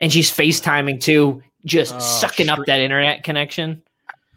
And 0.00 0.12
she's 0.12 0.30
FaceTiming 0.30 1.00
too, 1.00 1.42
just 1.64 1.94
Oh, 1.94 1.98
sucking 2.00 2.48
up 2.48 2.58
that 2.66 2.80
internet 2.80 3.22
connection. 3.22 3.82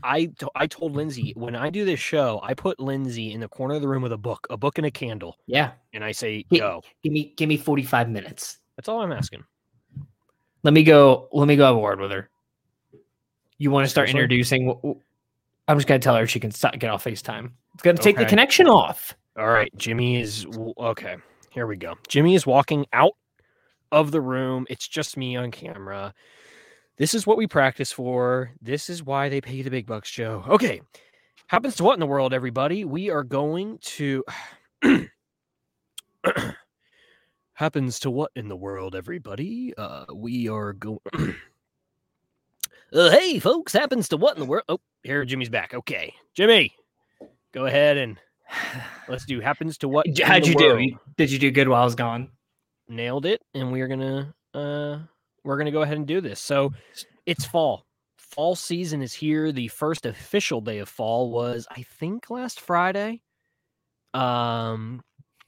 I 0.03 0.29
I 0.53 0.67
told 0.67 0.95
Lindsay 0.95 1.33
when 1.35 1.55
I 1.55 1.71
do 1.71 1.83
this 1.85 1.99
show, 1.99 2.39
I 2.43 2.53
put 2.53 2.79
Lindsay 2.79 3.31
in 3.31 3.39
the 3.39 3.47
corner 3.47 3.73
of 3.75 3.81
the 3.81 3.87
room 3.87 4.03
with 4.03 4.11
a 4.11 4.17
book, 4.17 4.45
a 4.51 4.57
book 4.57 4.77
and 4.77 4.85
a 4.85 4.91
candle, 4.91 5.37
Yeah. 5.47 5.71
and 5.93 6.03
I 6.03 6.11
say, 6.11 6.45
"Go." 6.55 6.83
Give 7.01 7.11
me 7.11 7.33
give 7.37 7.49
me 7.49 7.57
45 7.57 8.09
minutes. 8.09 8.59
That's 8.77 8.87
all 8.87 9.01
I'm 9.01 9.11
asking. 9.11 9.43
Let 10.65 10.73
me 10.73 10.81
go. 10.83 11.29
Let 11.31 11.47
me 11.47 11.55
go 11.55 11.65
have 11.67 11.75
a 11.75 11.79
word 11.79 11.99
with 11.99 12.09
her. 12.09 12.27
You 13.59 13.69
want 13.69 13.85
to 13.85 13.89
start 13.89 14.09
Seriously? 14.09 14.23
introducing? 14.23 14.99
I'm 15.67 15.77
just 15.77 15.87
gonna 15.87 15.99
tell 15.99 16.15
her 16.15 16.25
she 16.25 16.39
can 16.39 16.49
stop, 16.49 16.79
get 16.79 16.89
off 16.89 17.03
Facetime. 17.03 17.51
It's 17.75 17.83
gonna 17.83 17.99
take 17.99 18.17
the 18.17 18.25
connection 18.25 18.67
off. 18.67 19.15
All 19.37 19.45
right, 19.47 19.71
Jimmy 19.77 20.19
is 20.19 20.47
okay. 20.79 21.17
Here 21.51 21.67
we 21.67 21.77
go. 21.77 21.93
Jimmy 22.07 22.33
is 22.33 22.47
walking 22.47 22.87
out 22.93 23.13
of 23.91 24.09
the 24.09 24.19
room. 24.19 24.65
It's 24.67 24.87
just 24.87 25.17
me 25.17 25.35
on 25.35 25.51
camera. 25.51 26.15
This 26.97 27.13
is 27.13 27.27
what 27.27 27.37
we 27.37 27.45
practice 27.45 27.91
for. 27.91 28.49
This 28.59 28.89
is 28.89 29.03
why 29.03 29.29
they 29.29 29.41
pay 29.41 29.61
the 29.61 29.69
big 29.69 29.85
bucks, 29.85 30.09
Joe. 30.09 30.43
Okay. 30.47 30.81
Happens 31.45 31.75
to 31.75 31.83
what 31.83 31.93
in 31.93 31.99
the 31.99 32.07
world, 32.07 32.33
everybody? 32.33 32.85
We 32.85 33.11
are 33.11 33.23
going 33.23 33.77
to 33.83 34.23
happens 37.55 37.99
to 38.01 38.11
what 38.11 38.31
in 38.35 38.47
the 38.47 38.55
world, 38.55 38.95
everybody? 38.95 39.73
Uh 39.77 40.05
we 40.13 40.47
are 40.47 40.73
going 40.73 40.99
uh, 42.93 43.09
hey 43.09 43.39
folks, 43.39 43.73
happens 43.73 44.07
to 44.09 44.17
what 44.17 44.35
in 44.35 44.39
the 44.39 44.45
world? 44.45 44.63
Oh, 44.69 44.79
here 45.03 45.25
Jimmy's 45.25 45.49
back. 45.49 45.73
Okay. 45.73 46.13
Jimmy, 46.33 46.75
go 47.51 47.65
ahead 47.65 47.97
and 47.97 48.17
let's 49.09 49.25
do 49.25 49.39
happens 49.39 49.77
to 49.79 49.87
what 49.87 50.05
How'd 50.23 50.45
you 50.45 50.55
do? 50.55 50.65
world. 50.67 50.81
You- 50.81 50.99
Did 51.17 51.31
you 51.31 51.39
do 51.39 51.49
good 51.51 51.67
while 51.67 51.81
I 51.81 51.85
was 51.85 51.95
gone? 51.95 52.29
nailed 52.87 53.25
it 53.25 53.41
and 53.55 53.71
we're 53.71 53.87
gonna 53.87 54.31
uh 54.53 54.99
we're 55.43 55.57
gonna 55.57 55.71
go 55.71 55.81
ahead 55.81 55.97
and 55.97 56.05
do 56.05 56.21
this 56.21 56.39
so 56.39 56.71
it's 57.25 57.43
fall 57.43 57.83
fall 58.15 58.55
season 58.55 59.01
is 59.01 59.11
here 59.11 59.51
the 59.51 59.67
first 59.69 60.05
official 60.05 60.61
day 60.61 60.77
of 60.77 60.87
fall 60.87 61.31
was 61.31 61.65
i 61.71 61.81
think 61.81 62.29
last 62.29 62.59
friday 62.59 63.19
um 64.13 65.03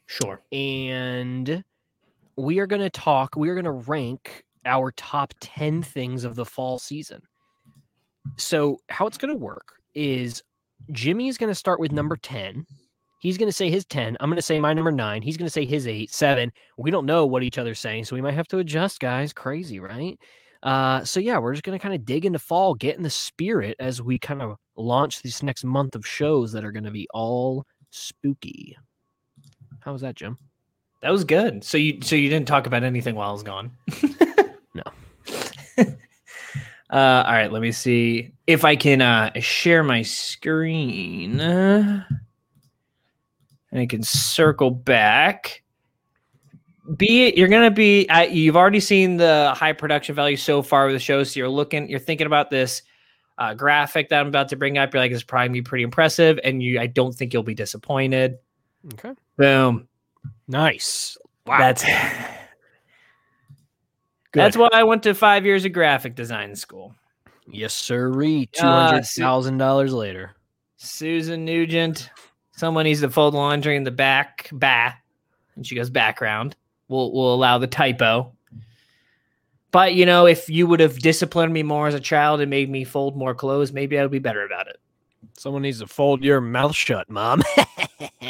Sure. 0.08 0.42
and 0.52 1.64
we 2.38 2.60
are 2.60 2.68
going 2.68 2.82
to 2.82 2.90
talk, 2.90 3.36
we 3.36 3.50
are 3.50 3.56
going 3.56 3.66
to 3.66 3.72
rank 3.72 4.44
our 4.66 4.92
top 4.92 5.34
10 5.40 5.82
things 5.82 6.24
of 6.24 6.36
the 6.36 6.46
fall 6.46 6.78
season. 6.78 7.22
So, 8.38 8.80
how 8.90 9.08
it's 9.08 9.18
going 9.18 9.34
to 9.34 9.40
work 9.40 9.74
is 9.96 10.44
Jimmy's 10.92 11.38
going 11.38 11.50
to 11.50 11.56
start 11.56 11.80
with 11.80 11.92
number 11.92 12.18
10. 12.18 12.66
He's 13.20 13.38
going 13.38 13.50
to 13.50 13.56
say 13.56 13.72
his 13.72 13.86
10. 13.86 14.18
I'm 14.20 14.30
going 14.30 14.36
to 14.36 14.42
say 14.42 14.60
my 14.60 14.74
number 14.74 14.92
nine. 14.92 15.22
He's 15.22 15.38
going 15.38 15.48
to 15.48 15.52
say 15.52 15.66
his 15.66 15.88
eight, 15.88 16.12
seven. 16.12 16.52
We 16.78 16.92
don't 16.92 17.06
know 17.06 17.26
what 17.26 17.42
each 17.42 17.58
other's 17.58 17.80
saying. 17.80 18.06
So, 18.06 18.16
we 18.16 18.22
might 18.22 18.36
have 18.36 18.48
to 18.50 18.60
adjust, 18.60 19.00
guys. 19.00 19.34
Crazy, 19.34 19.80
right? 19.80 20.20
Uh, 20.62 21.04
so, 21.04 21.20
yeah, 21.20 21.40
we're 21.40 21.54
just 21.54 21.64
going 21.64 21.78
to 21.78 21.82
kind 21.82 21.96
of 21.96 22.06
dig 22.06 22.26
into 22.26 22.40
fall, 22.40 22.76
get 22.76 22.98
in 22.98 23.04
the 23.04 23.10
spirit 23.10 23.78
as 23.80 24.02
we 24.02 24.20
kind 24.20 24.42
of 24.42 24.58
launch 24.76 25.22
this 25.22 25.42
next 25.42 25.64
month 25.64 25.96
of 25.96 26.06
shows 26.06 26.52
that 26.52 26.66
are 26.66 26.72
going 26.72 26.84
to 26.84 26.92
be 26.92 27.08
all 27.14 27.66
spooky. 27.90 28.78
How 29.80 29.94
was 29.94 30.02
that, 30.02 30.16
Jim? 30.16 30.38
That 31.02 31.12
was 31.12 31.24
good. 31.24 31.64
So 31.64 31.78
you 31.78 32.00
so 32.02 32.16
you 32.16 32.30
didn't 32.30 32.48
talk 32.48 32.68
about 32.68 32.84
anything 32.84 33.16
while 33.16 33.30
I 33.30 33.34
was 33.34 33.44
gone. 33.44 33.72
No. 34.78 34.84
uh, 36.90 37.24
all 37.26 37.34
right. 37.34 37.52
Let 37.52 37.62
me 37.62 37.72
see 37.72 38.32
if 38.46 38.64
I 38.64 38.76
can 38.76 39.02
uh, 39.02 39.32
share 39.40 39.84
my 39.84 40.04
screen, 40.04 41.40
uh, 41.40 42.04
and 43.72 43.82
I 43.82 43.86
can 43.86 44.04
circle 44.04 44.72
back. 44.72 45.64
Be 46.96 47.26
it 47.26 47.38
you're 47.38 47.48
gonna 47.48 47.72
be. 47.72 48.08
Uh, 48.08 48.22
you've 48.22 48.56
already 48.56 48.80
seen 48.80 49.18
the 49.18 49.54
high 49.56 49.74
production 49.74 50.16
value 50.16 50.38
so 50.38 50.62
far 50.62 50.86
with 50.86 50.96
the 50.96 51.00
show, 51.00 51.24
so 51.24 51.40
you're 51.40 51.50
looking. 51.50 51.90
You're 51.90 52.00
thinking 52.00 52.28
about 52.28 52.50
this 52.50 52.84
uh, 53.40 53.54
graphic 53.54 54.10
that 54.10 54.20
I'm 54.20 54.28
about 54.28 54.50
to 54.50 54.56
bring 54.56 54.78
up. 54.78 54.94
You're 54.94 55.02
like, 55.02 55.12
it's 55.12 55.24
probably 55.24 55.48
gonna 55.48 55.54
be 55.54 55.62
pretty 55.64 55.84
impressive, 55.84 56.40
and 56.44 56.62
you. 56.62 56.80
I 56.80 56.88
don't 56.88 57.14
think 57.14 57.34
you'll 57.34 57.44
be 57.44 57.56
disappointed. 57.56 58.38
Okay. 58.94 59.14
Boom. 59.38 59.88
Nice. 60.48 61.18
Wow. 61.46 61.58
That's 61.60 61.84
Good. 64.32 64.42
that's 64.42 64.58
why 64.58 64.70
I 64.74 64.84
went 64.84 65.04
to 65.04 65.14
five 65.14 65.46
years 65.46 65.66
of 65.66 65.74
graphic 65.74 66.16
design 66.16 66.56
school. 66.56 66.94
Yes, 67.50 67.74
sirree. 67.74 68.50
Two 68.52 68.66
Uh, 68.66 68.88
hundred 68.90 69.06
Su- 69.06 69.22
thousand 69.22 69.58
dollars 69.58 69.94
later. 69.94 70.36
Susan 70.78 71.46
Nugent. 71.46 72.10
Someone 72.52 72.84
needs 72.86 73.02
to 73.02 73.10
fold 73.10 73.34
laundry 73.36 73.76
in 73.76 73.84
the 73.84 73.92
back, 73.92 74.50
bah, 74.52 74.92
and 75.56 75.66
she 75.66 75.76
goes 75.76 75.90
background. 75.90 76.56
We'll 76.90 77.12
we'll 77.14 77.34
allow 77.34 77.58
the 77.58 77.68
typo. 77.68 78.34
But 79.72 79.94
you 79.96 80.06
know, 80.06 80.26
if 80.26 80.50
you 80.50 80.68
would 80.68 80.80
have 80.80 81.00
disciplined 81.00 81.54
me 81.54 81.64
more 81.64 81.88
as 81.88 81.94
a 81.94 82.00
child 82.00 82.42
and 82.42 82.50
made 82.50 82.70
me 82.70 82.84
fold 82.84 83.16
more 83.16 83.34
clothes, 83.36 83.72
maybe 83.72 83.98
I 83.98 84.02
would 84.02 84.12
be 84.12 84.20
better 84.20 84.46
about 84.46 84.68
it. 84.68 84.78
Someone 85.38 85.62
needs 85.62 85.80
to 85.80 85.88
fold 85.88 86.24
your 86.24 86.42
mouth 86.42 86.76
shut, 86.76 87.10
mom. 87.10 87.44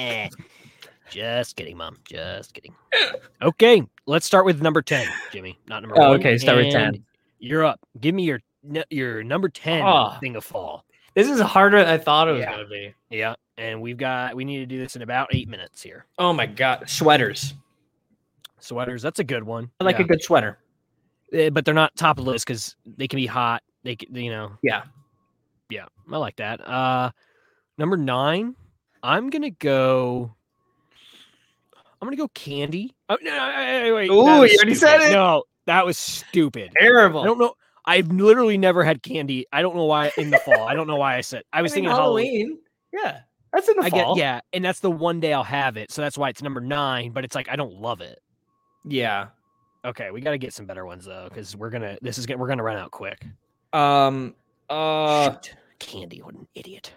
Just 1.09 1.55
kidding, 1.55 1.77
mom. 1.77 1.97
Just 2.03 2.53
kidding. 2.53 2.75
Okay, 3.41 3.81
let's 4.05 4.25
start 4.25 4.45
with 4.45 4.61
number 4.61 4.81
ten, 4.81 5.07
Jimmy. 5.31 5.57
Not 5.67 5.81
number 5.83 5.95
Oh, 5.99 6.09
one. 6.11 6.19
okay, 6.19 6.37
start 6.37 6.57
with 6.57 6.71
10. 6.71 7.03
You're 7.39 7.63
up. 7.65 7.79
Give 8.01 8.13
me 8.15 8.23
your 8.23 8.39
your 8.89 9.23
number 9.23 9.47
ten 9.49 9.83
Oh. 9.85 10.17
thing 10.19 10.35
of 10.35 10.43
fall. 10.43 10.83
This 11.13 11.29
is 11.29 11.39
harder 11.39 11.79
than 11.79 11.87
I 11.87 11.97
thought 11.97 12.27
it 12.27 12.31
was 12.33 12.41
Yeah. 12.41 12.51
gonna 12.51 12.67
be. 12.67 12.93
Yeah, 13.09 13.35
and 13.57 13.81
we've 13.81 13.97
got 13.97 14.35
we 14.35 14.43
need 14.43 14.59
to 14.59 14.65
do 14.65 14.79
this 14.79 14.95
in 14.95 15.01
about 15.01 15.29
eight 15.33 15.47
minutes 15.47 15.81
here. 15.81 16.05
Oh 16.17 16.33
my 16.33 16.45
god, 16.45 16.89
sweaters. 16.89 17.53
Sweaters, 18.59 19.01
that's 19.01 19.19
a 19.19 19.23
good 19.23 19.43
one. 19.43 19.71
I 19.79 19.83
like 19.83 19.97
Yeah. 19.99 20.05
a 20.05 20.07
good 20.07 20.21
sweater. 20.23 20.57
Eh, 21.31 21.49
but 21.49 21.63
they're 21.65 21.73
not 21.73 21.95
top 21.95 22.17
of 22.19 22.25
the 22.25 22.31
list 22.31 22.45
because 22.45 22.75
they 22.85 23.07
can 23.07 23.17
be 23.17 23.25
hot. 23.27 23.61
They 23.83 23.95
can, 23.95 24.13
you 24.15 24.31
know. 24.31 24.57
Yeah. 24.63 24.83
Yeah, 25.69 25.85
I 26.11 26.17
like 26.17 26.37
that. 26.37 26.65
Uh, 26.67 27.11
number 27.77 27.97
nine, 27.97 28.55
I'm 29.03 29.29
gonna 29.29 29.49
go. 29.51 30.33
I'm 32.01 32.05
gonna 32.07 32.15
go 32.17 32.27
candy. 32.29 32.95
Oh, 33.09 33.17
no, 33.21 33.31
no, 33.31 33.81
wait, 33.83 33.91
wait, 33.91 34.09
Ooh, 34.09 34.13
you 34.45 34.57
already 34.57 34.75
said 34.75 35.01
it? 35.01 35.11
No, 35.11 35.43
that 35.65 35.85
was 35.85 35.97
stupid. 35.97 36.71
Terrible. 36.79 37.21
I 37.21 37.25
don't 37.25 37.39
know. 37.39 37.53
I've 37.85 38.07
literally 38.09 38.57
never 38.57 38.83
had 38.83 39.01
candy. 39.01 39.45
I 39.51 39.61
don't 39.61 39.75
know 39.75 39.85
why 39.85 40.11
in 40.17 40.29
the 40.29 40.37
fall. 40.39 40.67
I 40.67 40.73
don't 40.73 40.87
know 40.87 40.97
why 40.97 41.15
I 41.15 41.21
said. 41.21 41.43
I 41.53 41.61
was 41.63 41.71
mean, 41.71 41.83
thinking 41.85 41.91
Halloween. 41.91 42.59
Yeah, 42.93 43.21
that's 43.53 43.67
in 43.67 43.77
the 43.77 43.83
I 43.83 43.89
fall. 43.89 44.15
get 44.15 44.21
yeah, 44.21 44.41
and 44.53 44.63
that's 44.63 44.79
the 44.81 44.91
one 44.91 45.19
day 45.19 45.33
I'll 45.33 45.43
have 45.43 45.77
it. 45.77 45.91
So 45.91 46.01
that's 46.01 46.17
why 46.17 46.29
it's 46.29 46.41
number 46.41 46.61
nine. 46.61 47.11
But 47.11 47.23
it's 47.23 47.35
like 47.35 47.49
I 47.49 47.55
don't 47.55 47.73
love 47.73 48.01
it. 48.01 48.19
yeah. 48.85 49.27
Okay, 49.85 50.11
we 50.11 50.19
got 50.19 50.31
to 50.31 50.37
get 50.37 50.53
some 50.53 50.65
better 50.65 50.85
ones 50.85 51.05
though, 51.05 51.27
because 51.29 51.55
we're 51.55 51.69
gonna. 51.69 51.97
This 52.01 52.17
is 52.17 52.25
gonna. 52.25 52.39
We're 52.39 52.47
gonna 52.47 52.63
run 52.63 52.77
out 52.77 52.91
quick. 52.91 53.25
Um. 53.71 54.35
Uh. 54.69 55.31
Shoot. 55.31 55.55
candy. 55.79 56.21
What 56.21 56.35
an 56.35 56.47
idiot. 56.55 56.91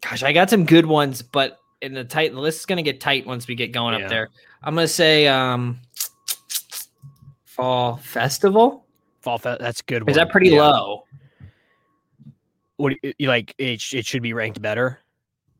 Gosh, 0.00 0.24
I 0.24 0.32
got 0.32 0.50
some 0.50 0.64
good 0.64 0.86
ones, 0.86 1.22
but 1.22 1.58
in 1.82 1.92
the 1.94 2.04
tight 2.04 2.32
the 2.32 2.40
list 2.40 2.60
is 2.60 2.66
gonna 2.66 2.82
get 2.82 3.00
tight 3.00 3.26
once 3.26 3.46
we 3.46 3.54
get 3.54 3.72
going 3.72 3.98
Yeah. 3.98 4.04
up 4.04 4.10
there. 4.10 4.28
I'm 4.62 4.74
gonna 4.74 4.88
say 4.88 5.26
um 5.28 5.78
fall 7.44 7.96
festival. 7.98 8.86
Fall 9.20 9.38
Fe- 9.38 9.56
That's 9.60 9.80
a 9.80 9.84
good. 9.84 10.08
Is 10.08 10.16
that 10.16 10.30
pretty 10.30 10.50
Yeah. 10.50 10.68
low? 10.68 11.04
What 12.76 12.92
you, 13.02 13.12
you 13.18 13.28
like? 13.28 13.54
It, 13.58 13.82
it 13.92 14.06
should 14.06 14.22
be 14.22 14.32
ranked 14.32 14.60
better. 14.60 15.00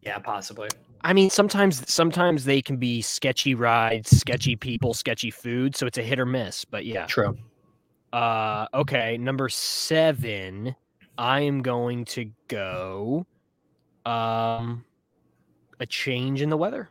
Yeah, 0.03 0.19
possibly. 0.19 0.69
I 1.03 1.13
mean, 1.13 1.31
sometimes 1.31 1.89
sometimes 1.91 2.45
they 2.45 2.61
can 2.63 2.77
be 2.77 3.01
sketchy 3.03 3.55
rides, 3.55 4.11
sketchy 4.17 4.57
people, 4.57 4.93
sketchy 4.95 5.31
food. 5.31 5.75
So 5.77 5.87
it's 5.87 5.99
a 5.99 6.03
hit 6.03 6.21
or 6.21 6.27
miss. 6.27 6.65
But 6.65 6.85
yeah. 6.85 7.07
True. 7.07 7.37
Uh, 8.13 8.67
okay, 8.75 9.17
number 9.19 9.49
seven. 9.49 10.75
I 11.19 11.41
am 11.41 11.63
going 11.63 12.05
to 12.07 12.31
go. 12.49 13.27
Um, 14.05 14.85
a 15.81 15.87
change 15.87 16.43
in 16.43 16.51
the 16.51 16.57
weather. 16.57 16.89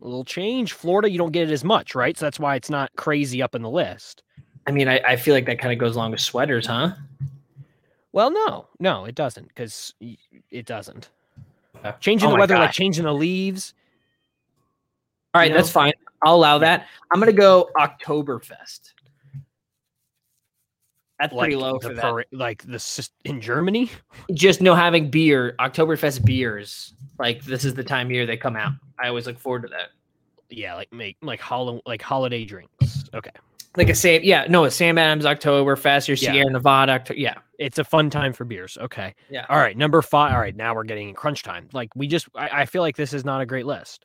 A 0.00 0.04
little 0.04 0.24
change. 0.24 0.72
Florida, 0.72 1.10
you 1.10 1.18
don't 1.18 1.32
get 1.32 1.48
it 1.48 1.52
as 1.52 1.64
much, 1.64 1.94
right? 1.94 2.16
So 2.16 2.26
that's 2.26 2.40
why 2.40 2.56
it's 2.56 2.70
not 2.70 2.90
crazy 2.96 3.42
up 3.42 3.54
in 3.54 3.62
the 3.62 3.70
list. 3.70 4.22
I 4.66 4.70
mean, 4.70 4.88
I, 4.88 5.00
I 5.06 5.16
feel 5.16 5.34
like 5.34 5.46
that 5.46 5.58
kind 5.58 5.72
of 5.72 5.78
goes 5.78 5.96
along 5.96 6.12
with 6.12 6.20
sweaters, 6.20 6.66
huh? 6.66 6.92
Well, 8.12 8.30
no, 8.30 8.66
no, 8.78 9.04
it 9.06 9.14
doesn't, 9.14 9.48
because 9.48 9.94
it 10.50 10.66
doesn't. 10.66 11.08
Changing 12.00 12.28
oh 12.28 12.32
the 12.32 12.38
weather, 12.38 12.56
like 12.56 12.72
changing 12.72 13.04
the 13.04 13.14
leaves. 13.14 13.74
All 15.34 15.40
right, 15.40 15.50
You 15.50 15.56
that's 15.56 15.70
fine. 15.70 15.92
I'll 16.22 16.36
allow 16.36 16.58
that. 16.58 16.86
I'm 17.10 17.18
gonna 17.18 17.32
go 17.32 17.70
Oktoberfest. 17.76 18.92
That's 21.22 21.32
like 21.32 21.44
pretty 21.44 21.56
low 21.56 21.78
for 21.78 21.94
that. 21.94 22.02
para- 22.02 22.24
like 22.32 22.64
the 22.66 23.08
in 23.24 23.40
Germany. 23.40 23.90
Just 24.34 24.60
no 24.60 24.74
having 24.74 25.08
beer, 25.08 25.54
Oktoberfest 25.60 26.24
beers. 26.24 26.94
Like 27.18 27.44
this 27.44 27.64
is 27.64 27.74
the 27.74 27.84
time 27.84 28.08
of 28.08 28.10
year 28.10 28.26
they 28.26 28.36
come 28.36 28.56
out. 28.56 28.72
I 28.98 29.06
always 29.06 29.26
look 29.26 29.38
forward 29.38 29.62
to 29.62 29.68
that. 29.68 29.90
Yeah, 30.50 30.74
like 30.74 30.92
make 30.92 31.16
like 31.22 31.40
hol- 31.40 31.80
like 31.86 32.02
holiday 32.02 32.44
drinks. 32.44 33.04
Okay, 33.14 33.30
Like 33.76 33.88
a 33.88 33.94
Sam, 33.94 34.20
yeah, 34.24 34.46
no, 34.48 34.64
a 34.64 34.70
Sam 34.70 34.98
Adams 34.98 35.24
Oktoberfest 35.24 36.08
or 36.08 36.12
Yeah. 36.14 36.32
Sierra 36.32 36.50
Nevada. 36.50 36.94
Octo- 36.94 37.14
yeah, 37.14 37.34
it's 37.58 37.78
a 37.78 37.84
fun 37.84 38.10
time 38.10 38.32
for 38.32 38.44
beers. 38.44 38.76
Okay, 38.80 39.14
yeah. 39.30 39.46
all 39.48 39.58
right, 39.58 39.76
number 39.76 40.02
five. 40.02 40.34
All 40.34 40.40
right, 40.40 40.56
now 40.56 40.74
we're 40.74 40.82
getting 40.84 41.14
crunch 41.14 41.42
time. 41.44 41.68
Like 41.72 41.94
we 41.94 42.08
just, 42.08 42.26
I, 42.34 42.62
I 42.62 42.66
feel 42.66 42.82
like 42.82 42.96
this 42.96 43.12
is 43.12 43.24
not 43.24 43.40
a 43.40 43.46
great 43.46 43.64
list. 43.66 44.04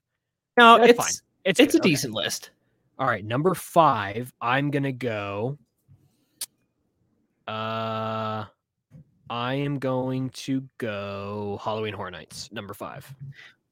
No, 0.57 0.77
That's 0.77 0.91
it's 0.91 0.97
fine. 0.99 1.13
It's 1.45 1.59
it's 1.59 1.73
a 1.75 1.79
okay. 1.79 1.89
decent 1.89 2.13
list. 2.13 2.51
All 2.99 3.07
right, 3.07 3.25
number 3.25 3.55
five. 3.55 4.31
I'm 4.39 4.69
gonna 4.71 4.91
go. 4.91 5.57
Uh, 7.47 8.45
I 9.29 9.53
am 9.53 9.79
going 9.79 10.29
to 10.31 10.63
go 10.77 11.59
Halloween 11.63 11.93
Horror 11.93 12.11
Nights. 12.11 12.51
Number 12.51 12.73
five. 12.73 13.13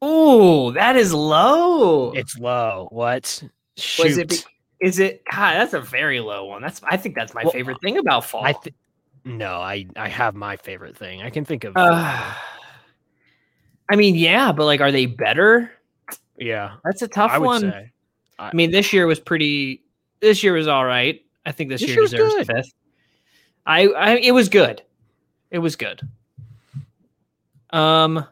Ooh, 0.03 0.71
that 0.73 0.95
is 0.95 1.13
low. 1.13 2.11
It's 2.11 2.38
low. 2.38 2.88
What? 2.91 3.43
Shoot. 3.77 4.03
was 4.05 4.17
it? 4.17 4.29
Be- 4.29 4.38
is 4.81 4.99
it? 4.99 5.23
God, 5.31 5.53
that's 5.53 5.73
a 5.73 5.79
very 5.81 6.19
low 6.19 6.45
one. 6.45 6.61
That's 6.61 6.81
I 6.83 6.97
think 6.97 7.15
that's 7.15 7.33
my 7.33 7.43
Well, 7.43 7.53
favorite 7.53 7.77
thing 7.81 7.97
about 7.97 8.25
fall. 8.25 8.43
I 8.45 8.53
th- 8.53 8.75
no, 9.23 9.55
I 9.55 9.88
I 9.95 10.09
have 10.09 10.35
my 10.35 10.57
favorite 10.57 10.97
thing. 10.97 11.21
I 11.21 11.29
can 11.29 11.45
think 11.45 11.63
of. 11.63 11.75
Uh, 11.75 12.33
I 13.89 13.95
mean, 13.95 14.15
yeah, 14.15 14.51
but 14.51 14.65
like, 14.65 14.81
are 14.81 14.91
they 14.91 15.05
better? 15.05 15.71
yeah, 16.38 16.75
That's 16.83 17.01
a 17.01 17.07
tough 17.07 17.31
I 17.31 17.38
one. 17.39 17.61
say. 17.61 17.91
I 18.38 18.53
mean, 18.53 18.71
this 18.71 18.91
year 18.91 19.07
was 19.07 19.19
pretty. 19.19 19.83
This 20.19 20.43
year 20.43 20.53
was 20.53 20.67
all 20.67 20.85
right. 20.85 21.21
I 21.45 21.51
think 21.51 21.69
this, 21.69 21.81
This 21.81 21.91
year 21.91 22.01
deserves 22.01 22.47
fifth. 22.47 22.73
I, 23.65 23.88
I, 23.88 24.15
it 24.17 24.32
was 24.32 24.49
good. 24.49 24.82
It 25.51 25.60
was 25.60 25.75
good. 25.75 26.01
Um, 27.71 28.25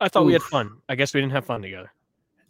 I 0.00 0.08
thought 0.08 0.24
we 0.24 0.32
had 0.32 0.42
fun. 0.42 0.78
I 0.88 0.94
guess 0.94 1.12
we 1.12 1.20
didn't 1.20 1.32
have 1.32 1.44
fun 1.44 1.62
together. 1.62 1.92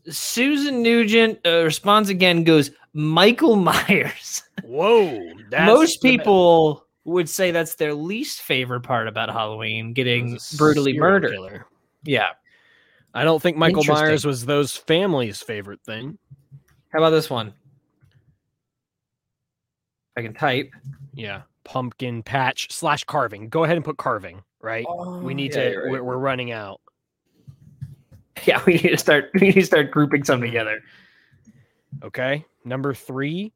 Susan 0.09 0.83
Nugent 0.83 1.38
uh, 1.47 1.64
responds 1.64 2.11
again. 2.11 2.45
Goes 2.45 2.71
Michael 2.93 3.57
Myers. 3.57 4.43
Whoa, 4.62 5.33
Most 5.53 6.03
people 6.03 6.87
would 7.05 7.29
say 7.29 7.51
that's 7.51 7.75
their 7.77 7.95
least 7.95 8.43
favorite 8.43 8.83
part 8.83 9.09
about 9.09 9.31
Halloween, 9.31 9.93
getting 9.93 10.38
brutally 10.57 10.99
murdered. 10.99 11.33
Killer. 11.33 11.67
Yeah. 12.05 12.31
I 13.14 13.25
don't 13.25 13.41
think 13.41 13.57
Michael 13.57 13.85
Myers 13.85 14.25
was 14.25 14.45
those 14.45 14.77
families' 14.77 15.41
favorite 15.41 15.81
thing. 15.83 16.19
How 16.91 16.99
about 16.99 17.11
this 17.11 17.31
one? 17.31 17.55
I 20.17 20.23
can 20.23 20.35
type. 20.35 20.71
Yeah, 21.14 21.43
pumpkin 21.68 22.22
patch 22.22 22.72
slash 22.72 23.04
carving. 23.04 23.50
Go 23.50 23.64
ahead 23.64 23.76
and 23.76 23.85
put 23.85 23.98
carving. 23.98 24.42
Right. 24.62 24.87
we 24.88 24.94
oh, 24.94 25.28
need 25.28 25.54
Oh, 25.54 25.61
Yeah, 25.61 25.70
to. 25.70 25.78
right. 25.78 25.90
We're, 25.92 26.02
we're 26.02 26.16
running 26.16 26.50
out. 26.50 26.81
Yeah, 28.46 28.62
we 28.66 28.74
need 28.74 28.90
to 28.90 28.96
start. 28.96 29.31
We 29.35 29.48
need 29.48 29.54
to 29.54 29.66
start 29.66 29.90
grouping 29.90 30.22
some 30.22 30.37
mm-hmm. 30.37 30.46
together. 30.46 30.81
Okay. 32.04 32.44
Number 32.64 32.94
three. 32.94 33.52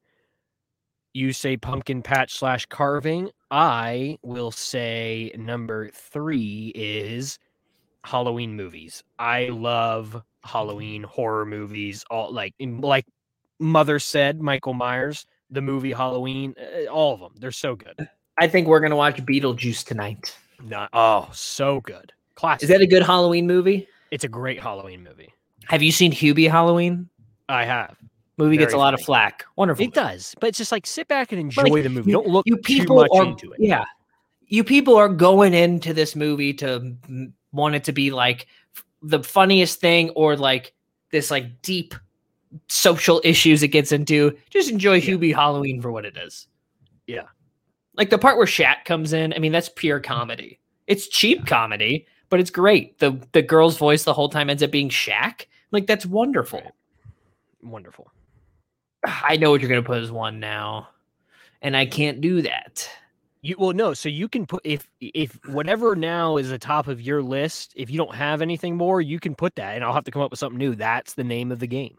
You 1.15 1.33
say 1.33 1.57
pumpkin 1.57 2.03
patch 2.03 2.37
slash 2.37 2.67
carving. 2.67 3.31
I 3.51 4.19
will 4.23 4.51
say 4.51 5.31
number 5.37 5.91
three 5.91 6.73
is 6.75 7.39
Halloween 8.03 8.57
movies. 8.57 9.05
I 9.21 9.51
love 9.51 10.21
Halloween 10.43 11.05
horror 11.05 11.47
movies. 11.47 12.05
All 12.11 12.33
like 12.33 12.55
like 12.59 13.07
Mother 13.61 14.01
said, 14.01 14.41
Michael 14.41 14.75
Myers, 14.75 15.27
the 15.53 15.63
movie 15.63 15.93
Halloween, 15.93 16.55
uh, 16.59 16.87
all 16.91 17.15
of 17.15 17.21
them. 17.21 17.33
They're 17.39 17.53
so 17.53 17.77
good. 17.77 18.09
I 18.39 18.49
think 18.49 18.67
we're 18.67 18.81
gonna 18.81 18.97
watch 18.97 19.17
Beetlejuice 19.25 19.85
tonight. 19.85 20.37
Not 20.65 20.91
oh, 20.93 21.29
so 21.33 21.81
good. 21.83 22.13
Classic. 22.35 22.65
Is 22.65 22.69
that 22.71 22.81
a 22.81 22.87
good 22.87 23.03
Halloween 23.03 23.47
movie? 23.47 23.87
It's 24.11 24.25
a 24.25 24.29
great 24.29 24.61
Halloween 24.61 25.05
movie. 25.05 25.33
Have 25.65 25.83
you 25.83 25.93
seen 25.93 26.11
Hubie 26.13 26.51
Halloween? 26.51 27.09
I 27.49 27.65
have. 27.65 27.97
Movie 28.39 28.57
gets 28.57 28.73
a 28.73 28.77
Very 28.77 28.81
lot 28.81 28.95
of 28.95 29.01
flack. 29.03 29.45
Wonderful. 29.57 29.85
It 29.85 29.93
does, 29.93 30.35
but 30.41 30.49
it's 30.49 30.59
just 30.59 30.73
like 30.73 30.87
sit 30.87 31.07
back 31.07 31.33
and 31.33 31.41
enjoy 31.41 31.63
like, 31.65 31.83
the 31.83 31.89
movie. 31.91 32.11
you- 32.11 32.17
Don't 32.17 32.29
look 32.29 32.47
you 32.47 32.57
too 32.57 32.63
people 32.63 32.97
much 32.97 33.11
are 33.15 33.25
into 33.25 33.53
it. 33.53 33.61
yeah. 33.61 33.85
You 34.47 34.65
people 34.65 34.97
are 34.97 35.09
going 35.09 35.55
into 35.55 35.95
this 35.95 36.17
movie 36.17 36.53
to 36.55 36.97
m- 37.09 37.35
want 37.53 37.75
it 37.75 37.85
to 37.85 37.93
be 37.93 38.11
like 38.11 38.47
f- 38.75 38.85
the 39.03 39.23
funniest 39.23 39.81
thing 39.81 40.11
or 40.11 40.37
like 40.37 40.73
this 41.11 41.31
like 41.31 41.63
deep 41.63 41.95
social 42.69 43.21
issues 43.25 43.63
it 43.63 43.69
gets 43.69 43.93
into. 43.93 44.37
Just 44.51 44.71
enjoy 44.71 44.97
Yeah. 44.97 45.15
Hubie 45.15 45.35
Halloween 45.35 45.81
for 45.81 45.91
what 45.93 46.05
it 46.05 46.17
is. 46.17 46.47
Yeah. 47.07 47.27
Like 47.97 48.11
the 48.11 48.19
part 48.19 48.37
where 48.37 48.47
Shaq 48.47 48.85
comes 48.85 49.13
in, 49.13 49.33
I 49.35 49.39
mean 49.39 49.53
that's 49.53 49.69
pure 49.69 50.01
comedy. 50.01 50.59
It's 50.87 51.09
cheap 51.09 51.47
comedy, 51.47 52.07
but 52.29 52.41
it's 52.41 52.51
great. 52.51 52.99
The 52.99 53.19
the 53.33 53.43
girl's 53.43 53.77
voice 53.77 54.05
the 54.05 54.15
whole 54.15 54.29
time 54.29 54.51
ends 54.51 54.63
up 54.63 54.71
being 54.71 54.89
Shaq. 54.89 55.47
Like 55.71 55.87
that's 55.87 56.07
wonderful. 56.07 56.61
Right. 56.61 56.73
Wonderful. 57.63 58.11
I 59.07 59.37
know 59.37 59.51
what 59.51 59.61
you're 59.61 59.71
gonna 59.71 59.83
put 59.83 60.03
as 60.03 60.11
one 60.13 60.41
now, 60.41 60.89
and 61.61 61.77
I 61.77 61.87
can't 61.87 62.21
do 62.21 62.43
that. 62.43 62.89
You 63.43 63.57
well 63.59 63.73
no, 63.73 63.93
so 63.93 64.09
you 64.09 64.29
can 64.29 64.47
put 64.47 64.63
if 64.65 64.89
if 65.01 65.39
whatever 65.47 65.97
now 65.97 66.37
is 66.37 66.51
the 66.51 66.59
top 66.59 66.87
of 66.87 67.01
your 67.01 67.23
list, 67.23 67.73
if 67.77 67.91
you 67.91 67.99
don't 67.99 68.15
have 68.15 68.41
anything 68.41 68.77
more, 68.77 69.01
you 69.01 69.19
can 69.19 69.35
put 69.35 69.57
that 69.57 69.75
and 69.75 69.85
I'll 69.85 69.93
have 69.93 70.05
to 70.05 70.13
come 70.13 70.23
up 70.23 70.31
with 70.31 70.39
something 70.39 70.59
new. 70.59 70.77
That's 70.77 71.15
the 71.15 71.25
name 71.25 71.51
of 71.51 71.59
the 71.59 71.67
game. 71.67 71.97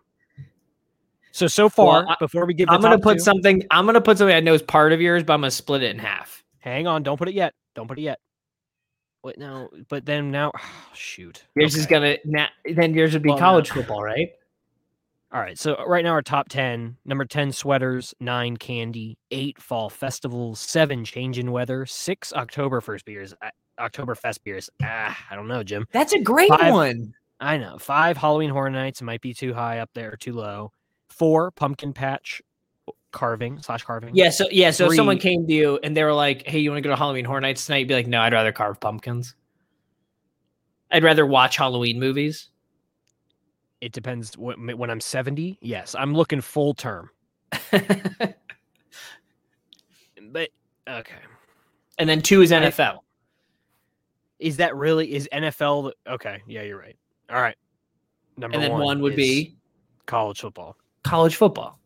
So 1.34 1.48
so 1.48 1.68
far, 1.68 2.06
I- 2.08 2.16
before 2.20 2.46
we 2.46 2.54
give 2.54 2.70
I'm 2.70 2.80
gonna 2.80 3.00
put 3.00 3.16
two- 3.18 3.24
something. 3.24 3.64
I'm 3.72 3.86
gonna 3.86 4.00
put 4.02 4.18
something 4.20 4.36
I 4.36 4.40
know 4.40 4.54
is 4.54 4.62
part 4.62 4.94
of 4.94 5.02
yours, 5.02 5.24
but 5.24 5.34
I'm 5.34 5.42
gonna 5.42 5.52
split 5.52 5.84
it 5.84 5.90
in 5.92 6.00
half. 6.00 6.44
hang 6.60 6.88
on, 6.88 7.04
don't 7.04 7.18
put 7.18 7.28
it 7.28 7.34
yet. 7.34 7.54
Don't 7.76 7.88
put 7.88 7.98
it 7.98 8.04
yet. 8.04 8.20
Wait 9.24 9.38
no, 9.38 9.70
but 9.90 10.06
then 10.06 10.32
now 10.32 10.52
shoot. 10.94 11.44
Yours 11.56 11.76
is 11.76 11.86
gonna 11.88 12.18
na 12.24 12.48
then 12.66 12.94
yours 12.94 13.14
would 13.14 13.24
be 13.24 13.30
Well, 13.30 13.38
no. 13.38 13.42
college 13.42 13.72
football, 13.72 14.02
right? 14.04 14.30
All 15.32 15.40
right, 15.42 15.58
so 15.58 15.84
right 15.88 16.04
now 16.04 16.12
our 16.12 16.22
top 16.22 16.48
10, 16.50 16.98
number 17.06 17.26
10 17.26 17.52
sweaters, 17.52 18.14
9 18.20 18.56
candy, 18.58 19.18
8 19.32 19.60
fall 19.60 19.90
festivals, 19.90 20.60
7 20.60 21.04
change 21.04 21.40
in 21.40 21.52
weather, 21.52 21.88
6 21.88 22.32
October 22.34 22.80
first 22.82 23.04
beers, 23.06 23.34
October 23.80 24.14
fest 24.14 24.44
beers. 24.44 24.70
Ah, 24.84 25.18
I 25.32 25.36
don't 25.36 25.48
know, 25.48 25.64
Jim. 25.64 25.88
That's 25.92 26.14
a 26.14 26.20
great 26.20 26.50
Five- 26.50 26.72
one. 26.72 27.16
I 27.40 27.58
know. 27.58 27.80
5 27.80 28.16
Halloween 28.18 28.52
Horror 28.52 28.70
Nights 28.70 29.02
might 29.02 29.22
be 29.22 29.34
too 29.34 29.56
high 29.56 29.80
up 29.80 29.90
there, 29.96 30.16
too 30.20 30.34
low. 30.34 30.72
4 31.14 31.52
pumpkin 31.52 31.94
patch 31.94 32.42
carving 33.12 33.62
slash 33.62 33.84
carving. 33.84 34.16
Yeah. 34.16 34.30
So 34.30 34.48
yeah. 34.52 34.72
So 34.72 34.88
if 34.88 34.96
someone 34.96 35.20
came 35.20 35.46
to 35.48 35.54
you 35.54 35.80
and 35.84 35.96
they 35.96 36.04
were 36.04 36.14
like, 36.14 36.48
"Hey, 36.48 36.60
you 36.60 36.72
want 36.72 36.84
to 36.84 36.88
go 36.88 36.90
to 36.90 36.96
Halloween 36.96 37.26
Horror 37.26 37.42
Nights 37.42 37.66
tonight?" 37.66 37.80
You'd 37.80 37.88
be 37.88 37.94
like, 37.94 38.08
"No, 38.08 38.22
I'd 38.22 38.34
rather 38.34 38.52
carve 38.52 38.80
pumpkins. 38.80 39.36
I'd 40.92 41.04
rather 41.04 41.26
watch 41.26 41.58
Halloween 41.58 42.00
movies." 42.00 42.50
It 43.82 43.92
depends 43.92 44.38
when, 44.38 44.78
when 44.78 44.90
I'm 44.90 45.02
70. 45.02 45.60
Yes, 45.62 45.94
I'm 45.94 46.14
looking 46.14 46.40
full 46.40 46.74
term. 46.74 47.10
But 50.34 50.50
okay. 50.90 51.16
and 52.00 52.10
then 52.10 52.22
two 52.22 52.42
is 52.42 52.52
I- 52.52 52.60
NFL. 52.60 53.00
Is 54.40 54.58
that 54.58 54.76
really 54.76 55.14
is 55.14 55.30
NFL 55.32 55.94
okay, 56.08 56.42
yeah, 56.48 56.64
you're 56.64 56.80
right. 56.80 56.98
All 57.30 57.40
right. 57.42 57.56
Number 58.36 58.56
and 58.56 58.64
then 58.64 58.72
one, 58.72 59.00
would 59.02 59.16
be 59.16 59.56
college 60.06 60.42
football. 60.42 60.76
College 61.04 61.36
football. 61.36 61.80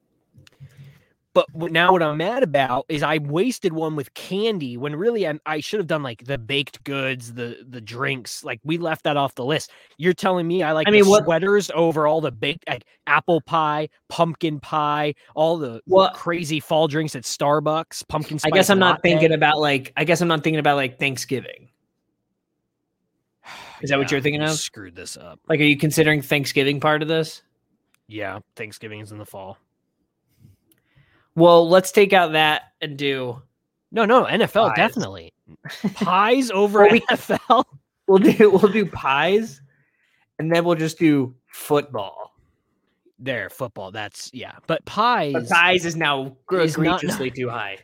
But 1.33 1.45
now 1.53 1.91
what 1.91 2.01
I'm 2.01 2.17
mad 2.17 2.41
about 2.41 2.87
is 2.89 3.03
I 3.03 3.19
wasted 3.19 3.71
one 3.73 3.95
with 3.95 4.11
candy 4.15 4.75
when 4.75 4.95
really 4.95 5.27
I, 5.27 5.37
I 5.45 5.59
should 5.59 5.79
have 5.79 5.85
done 5.85 6.01
like 6.01 6.25
the 6.25 6.39
baked 6.39 6.83
goods, 6.83 7.33
the 7.35 7.63
the 7.69 7.79
drinks. 7.79 8.43
Like 8.43 8.59
we 8.63 8.79
left 8.79 9.03
that 9.03 9.17
off 9.17 9.35
the 9.35 9.45
list. 9.45 9.69
You're 9.97 10.15
telling 10.15 10.47
me 10.47 10.63
I 10.63 10.71
like 10.71 10.87
I 10.87 10.91
mean, 10.91 11.07
what- 11.07 11.25
sweaters 11.25 11.69
over 11.75 12.07
all 12.07 12.21
the 12.21 12.31
baked 12.31 12.67
like 12.67 12.85
apple 13.05 13.39
pie, 13.41 13.89
pumpkin 14.09 14.59
pie, 14.59 15.13
all 15.35 15.59
the 15.59 15.79
Well- 15.85 16.09
crazy 16.09 16.59
fall 16.59 16.87
drinks 16.87 17.15
at 17.15 17.21
Starbucks, 17.21 18.07
pumpkin 18.07 18.39
I 18.43 18.49
guess 18.49 18.71
I'm 18.71 18.79
not 18.79 18.95
latte. 18.95 19.09
thinking 19.11 19.33
about 19.33 19.59
like. 19.59 19.93
I 19.95 20.05
guess 20.05 20.21
I'm 20.21 20.27
not 20.27 20.43
thinking 20.43 20.59
about 20.59 20.75
like 20.77 20.97
Thanksgiving. 20.97 21.69
Is 23.81 23.91
that 23.91 23.99
what 23.99 24.09
you're 24.09 24.21
thinking 24.21 24.41
of? 24.41 24.53
Screwed 24.53 24.95
this 24.95 25.17
up. 25.17 25.39
Like, 25.47 25.59
are 25.59 25.63
you 25.65 25.77
considering 25.77 26.23
Thanksgiving 26.23 26.79
part 26.79 27.03
of 27.03 27.07
this? 27.07 27.43
Yeah, 28.07 28.39
Thanksgiving 28.55 28.99
is 29.01 29.11
in 29.11 29.17
the 29.17 29.25
fall. 29.25 29.57
Well, 31.35 31.67
let's 31.69 31.91
take 31.91 32.13
out 32.13 32.31
that 32.33 32.73
and 32.81 32.97
do. 32.97 33.41
No, 33.91 34.05
no, 34.05 34.25
NFL 34.25 34.69
Pies. 34.69 34.75
definitely. 34.75 35.33
Pies 35.95 36.49
over 36.51 36.81
Well, 36.83 36.91
we- 36.91 37.01
NFL. 37.01 37.63
We'll 38.07 38.19
do. 38.19 38.49
We'll 38.51 38.71
do 38.71 38.85
pies, 38.85 39.59
and 40.39 40.49
then 40.49 40.63
we'll 40.63 40.75
just 40.77 40.97
do 40.97 41.35
football. 41.51 42.33
There, 43.19 43.49
football. 43.49 43.91
That's 43.91 44.29
yeah. 44.33 44.53
But 44.65 44.85
pies. 44.85 45.33
But 45.33 45.49
pies 45.49 45.85
is 45.85 45.97
now 45.97 46.33
Is 46.53 46.77
not- 46.77 47.03
egregiously 47.03 47.31
too 47.35 47.49
high. 47.49 47.79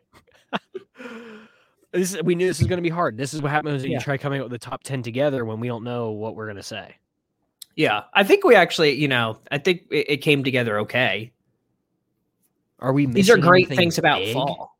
This 1.91 2.15
we 2.23 2.35
knew 2.35 2.47
this 2.47 2.59
was 2.59 2.67
going 2.69 2.77
to 2.77 2.81
be 2.81 2.87
hard. 2.89 3.17
This 3.17 3.33
is 3.33 3.41
what 3.41 3.51
happens 3.51 3.81
when 3.83 3.91
Yeah. 3.91 3.97
you 3.97 4.01
try 4.01 4.17
coming 4.17 4.39
up 4.39 4.45
with 4.49 4.53
the 4.53 4.65
top 4.65 4.81
ten 4.83 5.03
together 5.03 5.43
when 5.43 5.59
we 5.59 5.67
don't 5.67 5.83
know 5.83 6.11
what 6.11 6.37
we're 6.37 6.45
going 6.45 6.55
to 6.55 6.63
say. 6.63 6.95
Yeah, 7.75 8.03
I 8.13 8.23
think 8.23 8.43
we 8.43 8.55
actually, 8.55 8.93
you 8.93 9.07
know, 9.07 9.39
I 9.51 9.57
think 9.57 9.83
it, 9.89 10.05
it 10.09 10.17
came 10.17 10.43
together 10.43 10.79
okay. 10.79 11.31
Are 12.79 12.93
we? 12.93 13.05
These 13.05 13.29
are 13.29 13.37
great 13.37 13.67
things 13.69 13.97
about 13.97 14.19
big? 14.19 14.33
fall. 14.33 14.77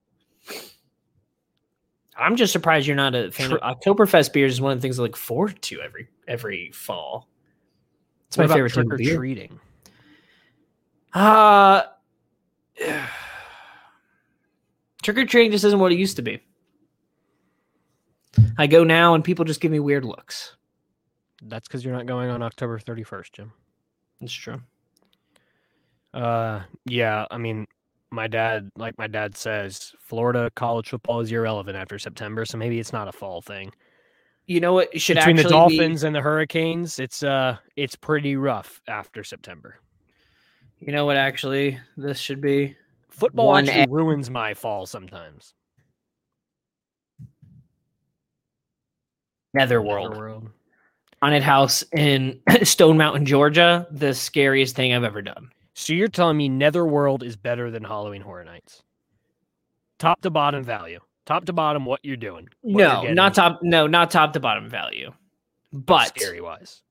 I'm 2.15 2.35
just 2.35 2.53
surprised 2.53 2.85
you're 2.85 2.95
not 2.95 3.15
a 3.15 3.31
fan 3.31 3.49
Tr- 3.49 3.55
of 3.57 3.79
Oktoberfest 3.79 4.33
beers. 4.33 4.53
Is 4.53 4.61
one 4.61 4.71
of 4.73 4.77
the 4.77 4.81
things 4.81 4.99
I 4.99 5.03
look 5.03 5.17
forward 5.17 5.61
to 5.63 5.81
every 5.81 6.07
every 6.27 6.71
fall. 6.71 7.27
It's 8.27 8.37
my 8.37 8.43
What 8.43 8.45
about 8.45 8.55
favorite 8.55 8.73
trick 8.73 8.93
or 8.93 8.97
beer. 8.97 9.15
treating. 9.17 9.59
Uh 11.13 11.83
trick 15.01 15.17
or 15.17 15.25
treating 15.25 15.51
just 15.51 15.63
isn't 15.63 15.79
what 15.79 15.91
it 15.91 15.97
used 15.97 16.17
to 16.17 16.21
be. 16.21 16.39
I 18.57 18.67
go 18.67 18.83
now 18.83 19.13
and 19.15 19.23
people 19.23 19.45
just 19.45 19.61
give 19.61 19.71
me 19.71 19.79
weird 19.79 20.05
looks. 20.05 20.55
That's 21.47 21.67
because 21.67 21.83
you're 21.83 21.95
not 21.95 22.05
going 22.05 22.29
on 22.29 22.41
October 22.41 22.79
31st, 22.79 23.31
Jim. 23.33 23.53
It's 24.21 24.33
true. 24.33 24.61
Uh, 26.13 26.61
yeah. 26.85 27.25
I 27.29 27.37
mean, 27.37 27.67
my 28.11 28.27
dad, 28.27 28.71
like 28.77 28.97
my 28.97 29.07
dad 29.07 29.35
says, 29.35 29.93
Florida 29.99 30.51
college 30.55 30.89
football 30.89 31.19
is 31.19 31.31
irrelevant 31.31 31.75
after 31.75 31.97
September, 31.99 32.45
so 32.45 32.57
maybe 32.57 32.79
it's 32.79 32.93
not 32.93 33.07
a 33.07 33.11
fall 33.11 33.41
thing. 33.41 33.71
You 34.45 34.59
know 34.59 34.73
what 34.73 34.99
should 34.99 35.15
Between 35.15 35.37
the 35.37 35.43
Dolphins 35.43 36.03
and 36.03 36.13
the 36.13 36.21
Hurricanes, 36.21 36.99
it's 36.99 37.23
uh, 37.23 37.57
it's 37.77 37.95
pretty 37.95 38.35
rough 38.35 38.81
after 38.87 39.23
September. 39.23 39.79
You 40.79 40.91
know 40.91 41.05
what 41.05 41.15
actually 41.15 41.79
this 41.95 42.19
should 42.19 42.41
be. 42.41 42.75
Football 43.09 43.47
One 43.47 43.69
actually 43.69 43.83
A- 43.83 43.87
ruins 43.87 44.29
my 44.29 44.53
fall 44.53 44.85
sometimes. 44.85 45.53
Netherworld. 49.53 50.11
Netherworld. 50.11 50.49
Haunted 51.23 51.41
house 51.41 51.85
in 51.95 52.37
Stone 52.63 52.97
Mountain, 52.97 53.25
Georgia. 53.25 53.87
The 53.91 54.13
scariest 54.13 54.75
thing 54.75 54.93
I've 54.93 55.05
ever 55.05 55.21
done. 55.21 55.49
So 55.73 55.93
you're 55.93 56.09
telling 56.09 56.35
me 56.35 56.49
Netherworld 56.49 57.23
is 57.23 57.37
better 57.37 57.71
than 57.71 57.81
Halloween 57.81 58.21
Horror 58.21 58.43
Nights? 58.43 58.83
Top 59.99 60.19
to 60.23 60.29
bottom 60.29 60.65
value. 60.65 60.99
Top 61.25 61.45
to 61.45 61.53
bottom, 61.53 61.85
what 61.85 62.01
you're 62.03 62.17
doing. 62.17 62.49
what 62.59 63.03
you're 63.03 63.13
no, 63.13 63.13
not 63.13 63.33
top. 63.35 63.59
No, 63.63 63.87
not 63.87 64.11
top 64.11 64.33
to 64.33 64.41
bottom 64.41 64.67
value. 64.69 65.13
But 65.71 66.09
scary 66.09 66.41
wise. 66.41 66.81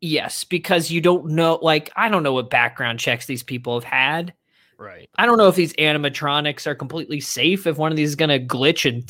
yes, 0.00 0.42
because 0.44 0.90
you 0.90 1.02
don't 1.02 1.26
know. 1.26 1.58
Like 1.60 1.90
I 1.94 2.08
don't 2.08 2.22
know 2.22 2.32
what 2.32 2.48
background 2.48 2.98
checks 2.98 3.26
these 3.26 3.42
people 3.42 3.74
have 3.74 3.84
had. 3.84 4.32
Right. 4.78 5.10
I 5.16 5.26
don't 5.26 5.36
know 5.36 5.48
if 5.48 5.54
these 5.54 5.74
animatronics 5.74 6.66
are 6.66 6.74
completely 6.74 7.20
safe. 7.20 7.66
If 7.66 7.76
one 7.76 7.92
of 7.92 7.96
these 7.98 8.08
is 8.08 8.16
gonna 8.16 8.38
glitch 8.40 8.88
and 8.88 9.04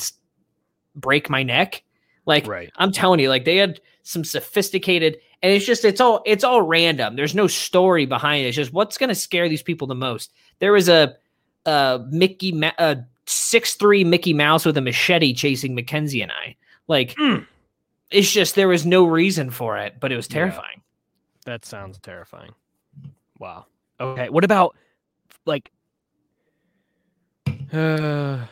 break 0.96 1.30
my 1.30 1.44
neck, 1.44 1.84
like 2.26 2.48
Right. 2.48 2.72
I'm 2.74 2.90
telling 2.90 3.20
you, 3.20 3.28
like 3.28 3.44
they 3.44 3.58
had 3.58 3.80
some 4.02 4.24
sophisticated, 4.24 5.18
and 5.42 5.52
it's 5.52 5.64
just 5.66 5.84
it's 5.84 6.00
all 6.00 6.22
it's 6.26 6.44
all 6.44 6.62
random. 6.62 7.16
There's 7.16 7.34
no 7.34 7.46
story 7.46 8.06
behind 8.06 8.44
it. 8.44 8.48
It's 8.48 8.56
just 8.56 8.72
what's 8.72 8.98
gonna 8.98 9.14
scare 9.14 9.48
these 9.48 9.62
people 9.62 9.86
the 9.86 9.94
most. 9.94 10.32
There 10.58 10.72
was 10.72 10.88
a 10.88 11.16
a 11.66 12.04
Mickey 12.10 12.52
Ma- 12.52 12.72
a 12.78 12.98
six 13.26 13.74
three 13.74 14.02
Mickey 14.04 14.32
Mouse 14.34 14.64
with 14.66 14.76
a 14.76 14.80
machete 14.80 15.32
chasing 15.34 15.74
Mackenzie 15.74 16.22
and 16.22 16.32
I. 16.32 16.56
Like 16.88 17.14
Mm. 17.14 17.46
it's 18.10 18.30
just 18.32 18.54
there 18.56 18.68
was 18.68 18.84
no 18.84 19.04
reason 19.04 19.50
for 19.50 19.78
it, 19.78 19.94
but 20.00 20.10
it 20.12 20.16
was 20.16 20.26
Yeah. 20.28 20.34
terrifying. 20.34 20.82
That 21.44 21.64
sounds 21.64 21.98
terrifying. 21.98 22.52
Wow. 23.38 23.66
Okay. 24.00 24.28
What 24.28 24.42
about 24.44 24.76
like 25.46 25.70
Uh, 27.72 28.44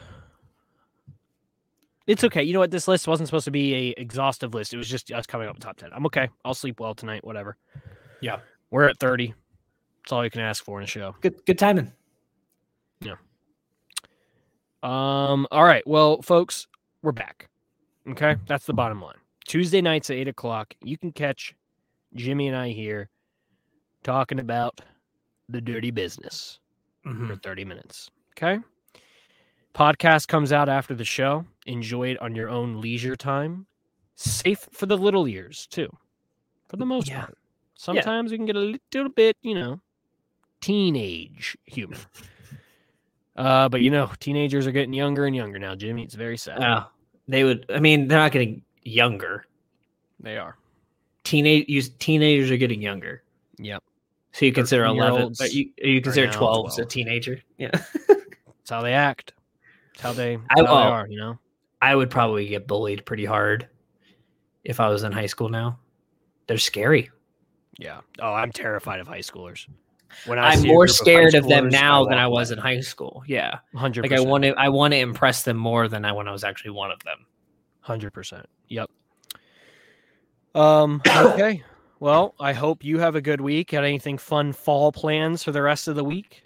it's 2.11 2.25
okay. 2.25 2.43
You 2.43 2.53
know 2.53 2.59
what? 2.59 2.71
This 2.71 2.89
list 2.89 3.07
wasn't 3.07 3.29
supposed 3.29 3.45
to 3.45 3.51
be 3.51 3.75
a 3.75 3.95
exhaustive 4.01 4.53
list. 4.55 4.75
It 4.75 4.77
was 4.79 4.89
just 4.89 5.11
us 5.13 5.27
coming 5.27 5.49
up 5.49 5.55
with 5.55 5.63
top 5.63 5.77
ten. 5.77 5.91
I'm 5.93 6.05
okay. 6.07 6.29
I'll 6.45 6.55
sleep 6.55 6.81
well 6.81 6.95
tonight. 6.95 7.25
Whatever. 7.25 7.57
Yeah. 8.21 8.39
We're 8.71 8.89
at 8.89 8.99
thirty. 8.99 9.35
That's 10.03 10.13
all 10.13 10.25
you 10.25 10.31
can 10.31 10.41
ask 10.41 10.65
for 10.65 10.79
in 10.79 10.85
a 10.85 10.87
show. 10.87 11.15
Good 11.21 11.45
good 11.47 11.59
timing. 11.59 11.93
Yeah. 13.01 13.15
Um. 14.83 15.47
All 15.51 15.65
right. 15.65 15.87
Well, 15.87 16.23
folks, 16.23 16.67
we're 17.03 17.13
back. 17.13 17.49
Okay, 18.09 18.37
that's 18.47 18.65
the 18.67 18.73
bottom 18.73 19.01
line. 19.01 19.17
Tuesday 19.47 19.81
nights 19.83 20.11
at 20.11 20.17
eight 20.17 20.29
o'clock, 20.29 20.75
you 20.83 20.97
can 20.97 21.13
catch 21.13 21.55
Jimmy 22.15 22.49
and 22.49 22.57
I 22.57 22.71
here 22.71 23.09
talking 24.03 24.41
about 24.41 24.81
the 25.49 25.61
dirty 25.61 25.91
business 25.91 26.59
Mhm. 27.07 27.27
for 27.29 27.37
thirty 27.37 27.65
minutes. 27.65 28.11
Okay. 28.37 28.59
Podcast 29.75 30.29
comes 30.29 30.53
out 30.53 30.69
after 30.69 30.95
the 30.95 31.05
show. 31.05 31.45
Enjoy 31.71 32.09
it 32.09 32.21
on 32.21 32.35
your 32.35 32.49
own 32.49 32.81
leisure 32.81 33.15
time. 33.17 33.67
Safe 34.17 34.69
for 34.73 34.87
the 34.87 34.97
little 34.99 35.27
ears 35.29 35.67
too, 35.71 35.89
for 36.69 36.77
the 36.77 36.85
most 36.85 37.09
Yeah. 37.09 37.21
part. 37.21 37.39
Sometimes 37.75 38.31
we 38.33 38.37
can 38.39 38.45
get 38.47 38.57
a 38.57 38.79
little 38.93 39.09
bit, 39.13 39.37
you 39.43 39.55
know, 39.55 39.81
teenage 40.61 41.57
humor. 41.65 41.97
Uh, 43.37 43.69
but 43.71 43.81
you 43.81 43.91
know, 43.91 44.11
teenagers 44.19 44.67
are 44.67 44.73
getting 44.73 44.93
younger 44.93 45.25
and 45.25 45.35
younger 45.35 45.59
now, 45.59 45.75
Jimmy. 45.75 46.03
It's 46.03 46.15
very 46.17 46.37
sad. 46.37 46.63
Oh, 46.63 46.85
they 47.27 47.43
would. 47.43 47.65
I 47.71 47.79
mean, 47.81 48.07
they're 48.07 48.19
not 48.19 48.33
getting 48.33 48.61
younger. 48.83 49.47
they 50.19 50.37
are. 50.37 50.59
Teenage 51.25 51.65
you, 51.67 51.81
teenagers 51.81 52.51
are 52.51 52.59
getting 52.59 52.83
younger. 52.83 53.23
Yep. 53.59 53.83
So 54.33 54.45
you 54.45 54.53
consider 54.53 54.85
eleven, 54.85 55.33
but 55.39 55.55
you 55.55 55.71
you 55.79 56.03
consider 56.03 56.31
twelve 56.31 56.67
as 56.67 56.79
a 56.81 56.85
teenager. 56.85 57.41
Yeah, 57.57 57.71
That's 57.73 58.69
how 58.69 58.83
they 58.83 58.93
act. 58.93 59.33
That's 59.95 60.03
how 60.03 60.13
they, 60.13 60.35
I- 60.35 60.41
how 60.57 60.63
they 60.63 60.67
are, 60.69 61.07
you 61.09 61.19
know? 61.21 61.39
I 61.83 61.95
would 61.95 62.11
probably 62.11 62.49
get 62.49 62.67
bullied 62.67 63.05
pretty 63.07 63.25
hard 63.25 63.69
if 64.65 64.81
I 64.81 64.89
was 64.89 65.03
in 65.03 65.13
high 65.13 65.27
school 65.27 65.49
now. 65.49 65.79
They're 66.47 66.59
scary. 66.59 67.11
Yeah. 67.79 68.01
Oh, 68.21 68.33
I'm 68.33 68.53
terrified 68.53 69.01
of 69.01 69.09
high 69.09 69.21
schoolers. 69.21 69.67
When 70.27 70.39
I 70.39 70.51
I'm 70.51 70.67
more 70.67 70.89
scared 70.89 71.35
of 71.35 71.49
them 71.49 71.69
now 71.69 72.05
than 72.05 72.19
I 72.19 72.27
was 72.27 72.51
in 72.51 72.59
high 72.59 72.81
school. 72.81 73.23
Yeah, 73.27 73.59
100%. 73.75 74.03
like 74.03 74.13
I 74.13 74.21
want 74.21 74.45
to. 74.45 74.51
I 74.59 74.69
want 74.69 74.93
to 74.93 74.99
impress 74.99 75.45
them 75.45 75.57
more 75.57 75.87
than 75.89 76.05
I 76.05 76.13
when 76.13 76.27
I 76.27 76.33
was 76.33 76.43
actually 76.43 76.73
one 76.73 76.91
of 76.91 77.03
them. 77.05 77.27
Hundred 77.81 78.13
percent. 78.13 78.47
Yep. 78.69 78.91
Um. 80.55 81.01
Okay. 81.11 81.63
Well, 82.01 82.35
I 82.41 82.55
hope 82.55 82.83
you 82.83 82.99
have 82.99 83.15
a 83.15 83.21
good 83.21 83.43
week. 83.43 83.73
Got 83.73 83.85
anything 83.85 84.17
fun 84.17 84.53
fall 84.55 84.91
plans 84.91 85.43
for 85.43 85.53
the 85.53 85.61
rest 85.61 85.87
of 85.87 85.97
the 85.97 86.05
week? 86.05 86.45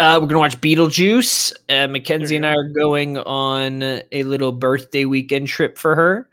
Uh, 0.00 0.18
we're 0.20 0.26
gonna 0.26 0.38
watch 0.40 0.60
Beetlejuice. 0.60 1.52
Uh, 1.68 1.86
Mackenzie 1.88 2.36
and 2.36 2.46
I 2.46 2.54
are 2.54 2.68
going 2.68 3.16
on 3.18 3.82
a 3.82 4.22
little 4.24 4.50
birthday 4.52 5.04
weekend 5.04 5.48
trip 5.48 5.78
for 5.78 5.94
her. 5.94 6.28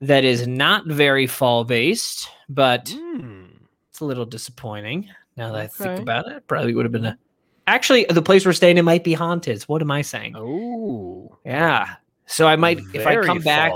That 0.00 0.24
is 0.24 0.46
not 0.46 0.86
very 0.86 1.26
fall 1.26 1.64
based, 1.64 2.28
but 2.48 2.88
Hmm. 2.88 3.44
it's 3.90 4.00
a 4.00 4.04
little 4.04 4.24
disappointing. 4.24 5.08
Now 5.36 5.52
that 5.52 5.60
I 5.60 5.66
think 5.66 5.90
Okay. 5.92 6.02
about 6.02 6.28
it, 6.30 6.46
probably 6.46 6.74
would 6.74 6.84
have 6.84 6.92
been 6.92 7.06
a. 7.06 7.18
Actually, 7.66 8.04
the 8.08 8.22
place 8.22 8.44
we're 8.44 8.52
staying 8.52 8.78
in 8.78 8.84
might 8.84 9.04
be 9.04 9.14
haunted. 9.14 9.62
What 9.64 9.82
am 9.82 9.90
I 9.90 10.02
saying? 10.02 10.34
Oh. 10.36 11.36
Yeah. 11.44 11.94
So 12.26 12.46
I 12.46 12.56
might, 12.56 12.80
if 12.94 13.06
I 13.06 13.14
very 13.14 13.26
come 13.26 13.38
back, 13.38 13.72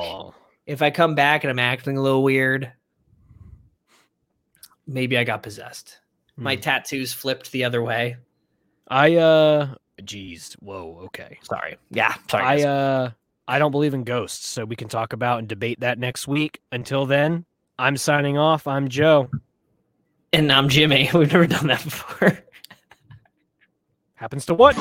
if 0.66 0.82
I 0.82 0.90
come 0.90 1.14
back 1.14 1.44
and 1.44 1.50
I'm 1.50 1.58
acting 1.58 1.96
a 1.96 2.02
little 2.02 2.22
weird, 2.24 2.72
maybe 4.86 5.16
I 5.18 5.24
got 5.24 5.42
possessed. 5.42 5.98
My 6.36 6.54
Hmm. 6.56 6.60
tattoos 6.62 7.12
flipped 7.12 7.52
the 7.52 7.64
other 7.64 7.82
way. 7.82 8.16
I 8.88 9.16
uh. 9.16 9.74
jeez, 10.02 10.54
Whoa. 10.60 11.02
Okay. 11.06 11.38
Sorry. 11.42 11.76
Yeah. 11.90 12.14
Sorry. 12.30 12.44
I 12.44 12.56
guys. 12.56 12.64
uh. 12.64 13.10
I 13.48 13.58
don't 13.60 13.70
believe 13.70 13.94
in 13.94 14.02
ghosts, 14.04 14.46
so 14.48 14.64
we 14.64 14.74
can 14.74 14.88
talk 14.88 15.12
about 15.12 15.38
and 15.38 15.48
debate 15.48 15.80
that 15.80 15.98
next 15.98 16.26
week. 16.26 16.60
Until 16.72 17.06
then, 17.06 17.44
I'm 17.78 17.96
signing 17.96 18.36
off. 18.38 18.66
I'm 18.66 18.88
Joe. 18.88 19.30
and 20.32 20.50
I'm 20.50 20.68
Jimmy. 20.68 21.08
We've 21.14 21.30
never 21.32 21.46
done 21.46 21.68
that 21.68 21.84
before. 21.84 22.38
Happens 24.16 24.46
to 24.46 24.54
what? 24.54 24.74